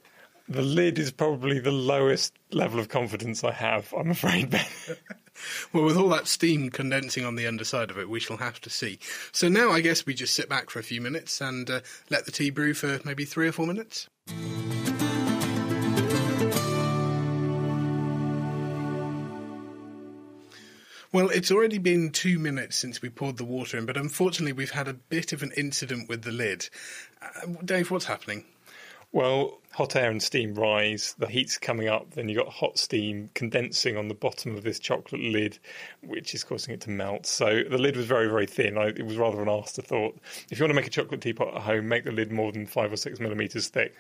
[0.49, 4.64] The lid is probably the lowest level of confidence I have, I'm afraid, Ben.
[5.72, 8.70] well, with all that steam condensing on the underside of it, we shall have to
[8.70, 9.01] see.
[9.32, 11.80] So now I guess we just sit back for a few minutes and uh,
[12.11, 14.09] let the tea brew for maybe three or four minutes.
[21.12, 24.70] Well, it's already been two minutes since we poured the water in, but unfortunately, we've
[24.70, 26.68] had a bit of an incident with the lid.
[27.20, 28.44] Uh, Dave, what's happening?
[29.17, 33.31] Well, hot air and steam rise, the heat's coming up, then you've got hot steam
[33.33, 35.59] condensing on the bottom of this chocolate lid,
[36.03, 37.25] which is causing it to melt.
[37.25, 38.77] So the lid was very, very thin.
[38.77, 40.19] I, it was rather an afterthought.
[40.51, 42.67] If you want to make a chocolate teapot at home, make the lid more than
[42.67, 43.99] five or six millimetres thick.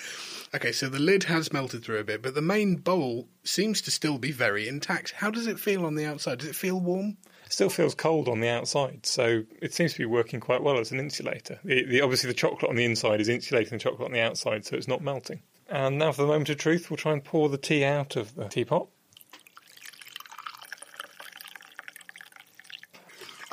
[0.54, 3.90] okay, so the lid has melted through a bit, but the main bowl seems to
[3.90, 5.10] still be very intact.
[5.10, 6.38] How does it feel on the outside?
[6.38, 7.18] Does it feel warm?
[7.52, 10.92] Still feels cold on the outside, so it seems to be working quite well as
[10.92, 11.58] an insulator.
[11.64, 14.64] The, the, obviously, the chocolate on the inside is insulating the chocolate on the outside,
[14.64, 15.42] so it's not melting.
[15.68, 18.34] And now, for the moment of truth, we'll try and pour the tea out of
[18.34, 18.88] the teapot.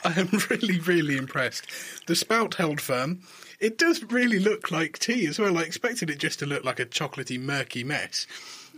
[0.04, 1.68] I am really, really impressed.
[2.08, 3.22] The spout held firm.
[3.60, 5.60] It does really look like tea as well.
[5.60, 8.26] I expected it just to look like a chocolatey, murky mess.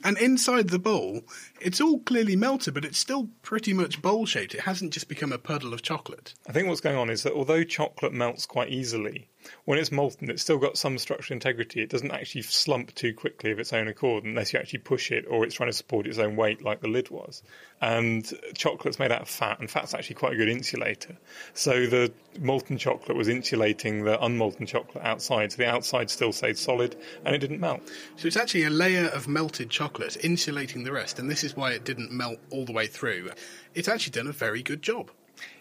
[0.04, 1.22] And inside the bowl,
[1.62, 4.54] it's all clearly melted, but it's still pretty much bowl shaped.
[4.54, 6.34] It hasn't just become a puddle of chocolate.
[6.48, 9.30] I think what's going on is that although chocolate melts quite easily,
[9.66, 11.82] when it's molten, it's still got some structural integrity.
[11.82, 15.26] It doesn't actually slump too quickly of its own accord unless you actually push it
[15.30, 17.44] or it's trying to support its own weight like the lid was.
[17.82, 21.18] And chocolate's made out of fat, and fat's actually quite a good insulator.
[21.54, 26.58] So the molten chocolate was insulating the unmolten chocolate outside, so the outside still stayed
[26.58, 27.82] solid and it didn't melt.
[28.16, 31.72] So it's actually a layer of melted chocolate insulating the rest, and this is why
[31.72, 33.32] it didn't melt all the way through.
[33.74, 35.12] It's actually done a very good job.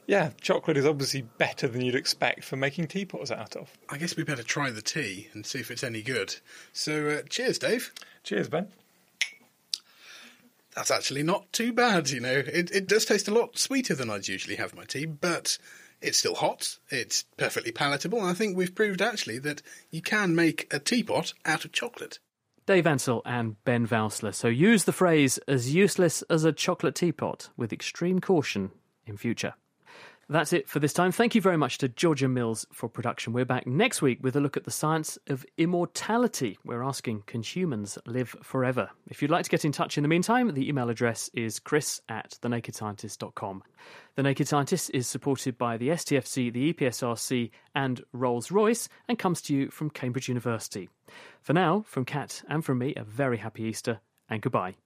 [0.06, 3.70] Yeah, chocolate is obviously better than you'd expect for making teapots out of.
[3.88, 6.36] I guess we better try the tea and see if it's any good.
[6.72, 7.92] So, uh, cheers, Dave.
[8.24, 8.68] Cheers, Ben.
[10.74, 12.32] That's actually not too bad, you know.
[12.32, 15.58] It, it does taste a lot sweeter than I'd usually have my tea, but
[16.00, 16.78] it's still hot.
[16.90, 21.34] It's perfectly palatable, and I think we've proved actually that you can make a teapot
[21.44, 22.18] out of chocolate.
[22.66, 24.34] Dave Ansell and Ben Valsler.
[24.34, 28.70] So use the phrase as useless as a chocolate teapot with extreme caution
[29.04, 29.54] in future.
[30.32, 31.12] That's it for this time.
[31.12, 33.34] Thank you very much to Georgia Mills for production.
[33.34, 36.56] We're back next week with a look at the science of immortality.
[36.64, 38.88] We're asking, can humans live forever?
[39.08, 42.00] If you'd like to get in touch in the meantime, the email address is chris
[42.08, 43.62] at thenakedscientist.com.
[44.14, 49.42] The Naked Scientist is supported by the STFC, the EPSRC, and Rolls Royce, and comes
[49.42, 50.88] to you from Cambridge University.
[51.42, 54.76] For now, from Kat and from me, a very happy Easter and goodbye.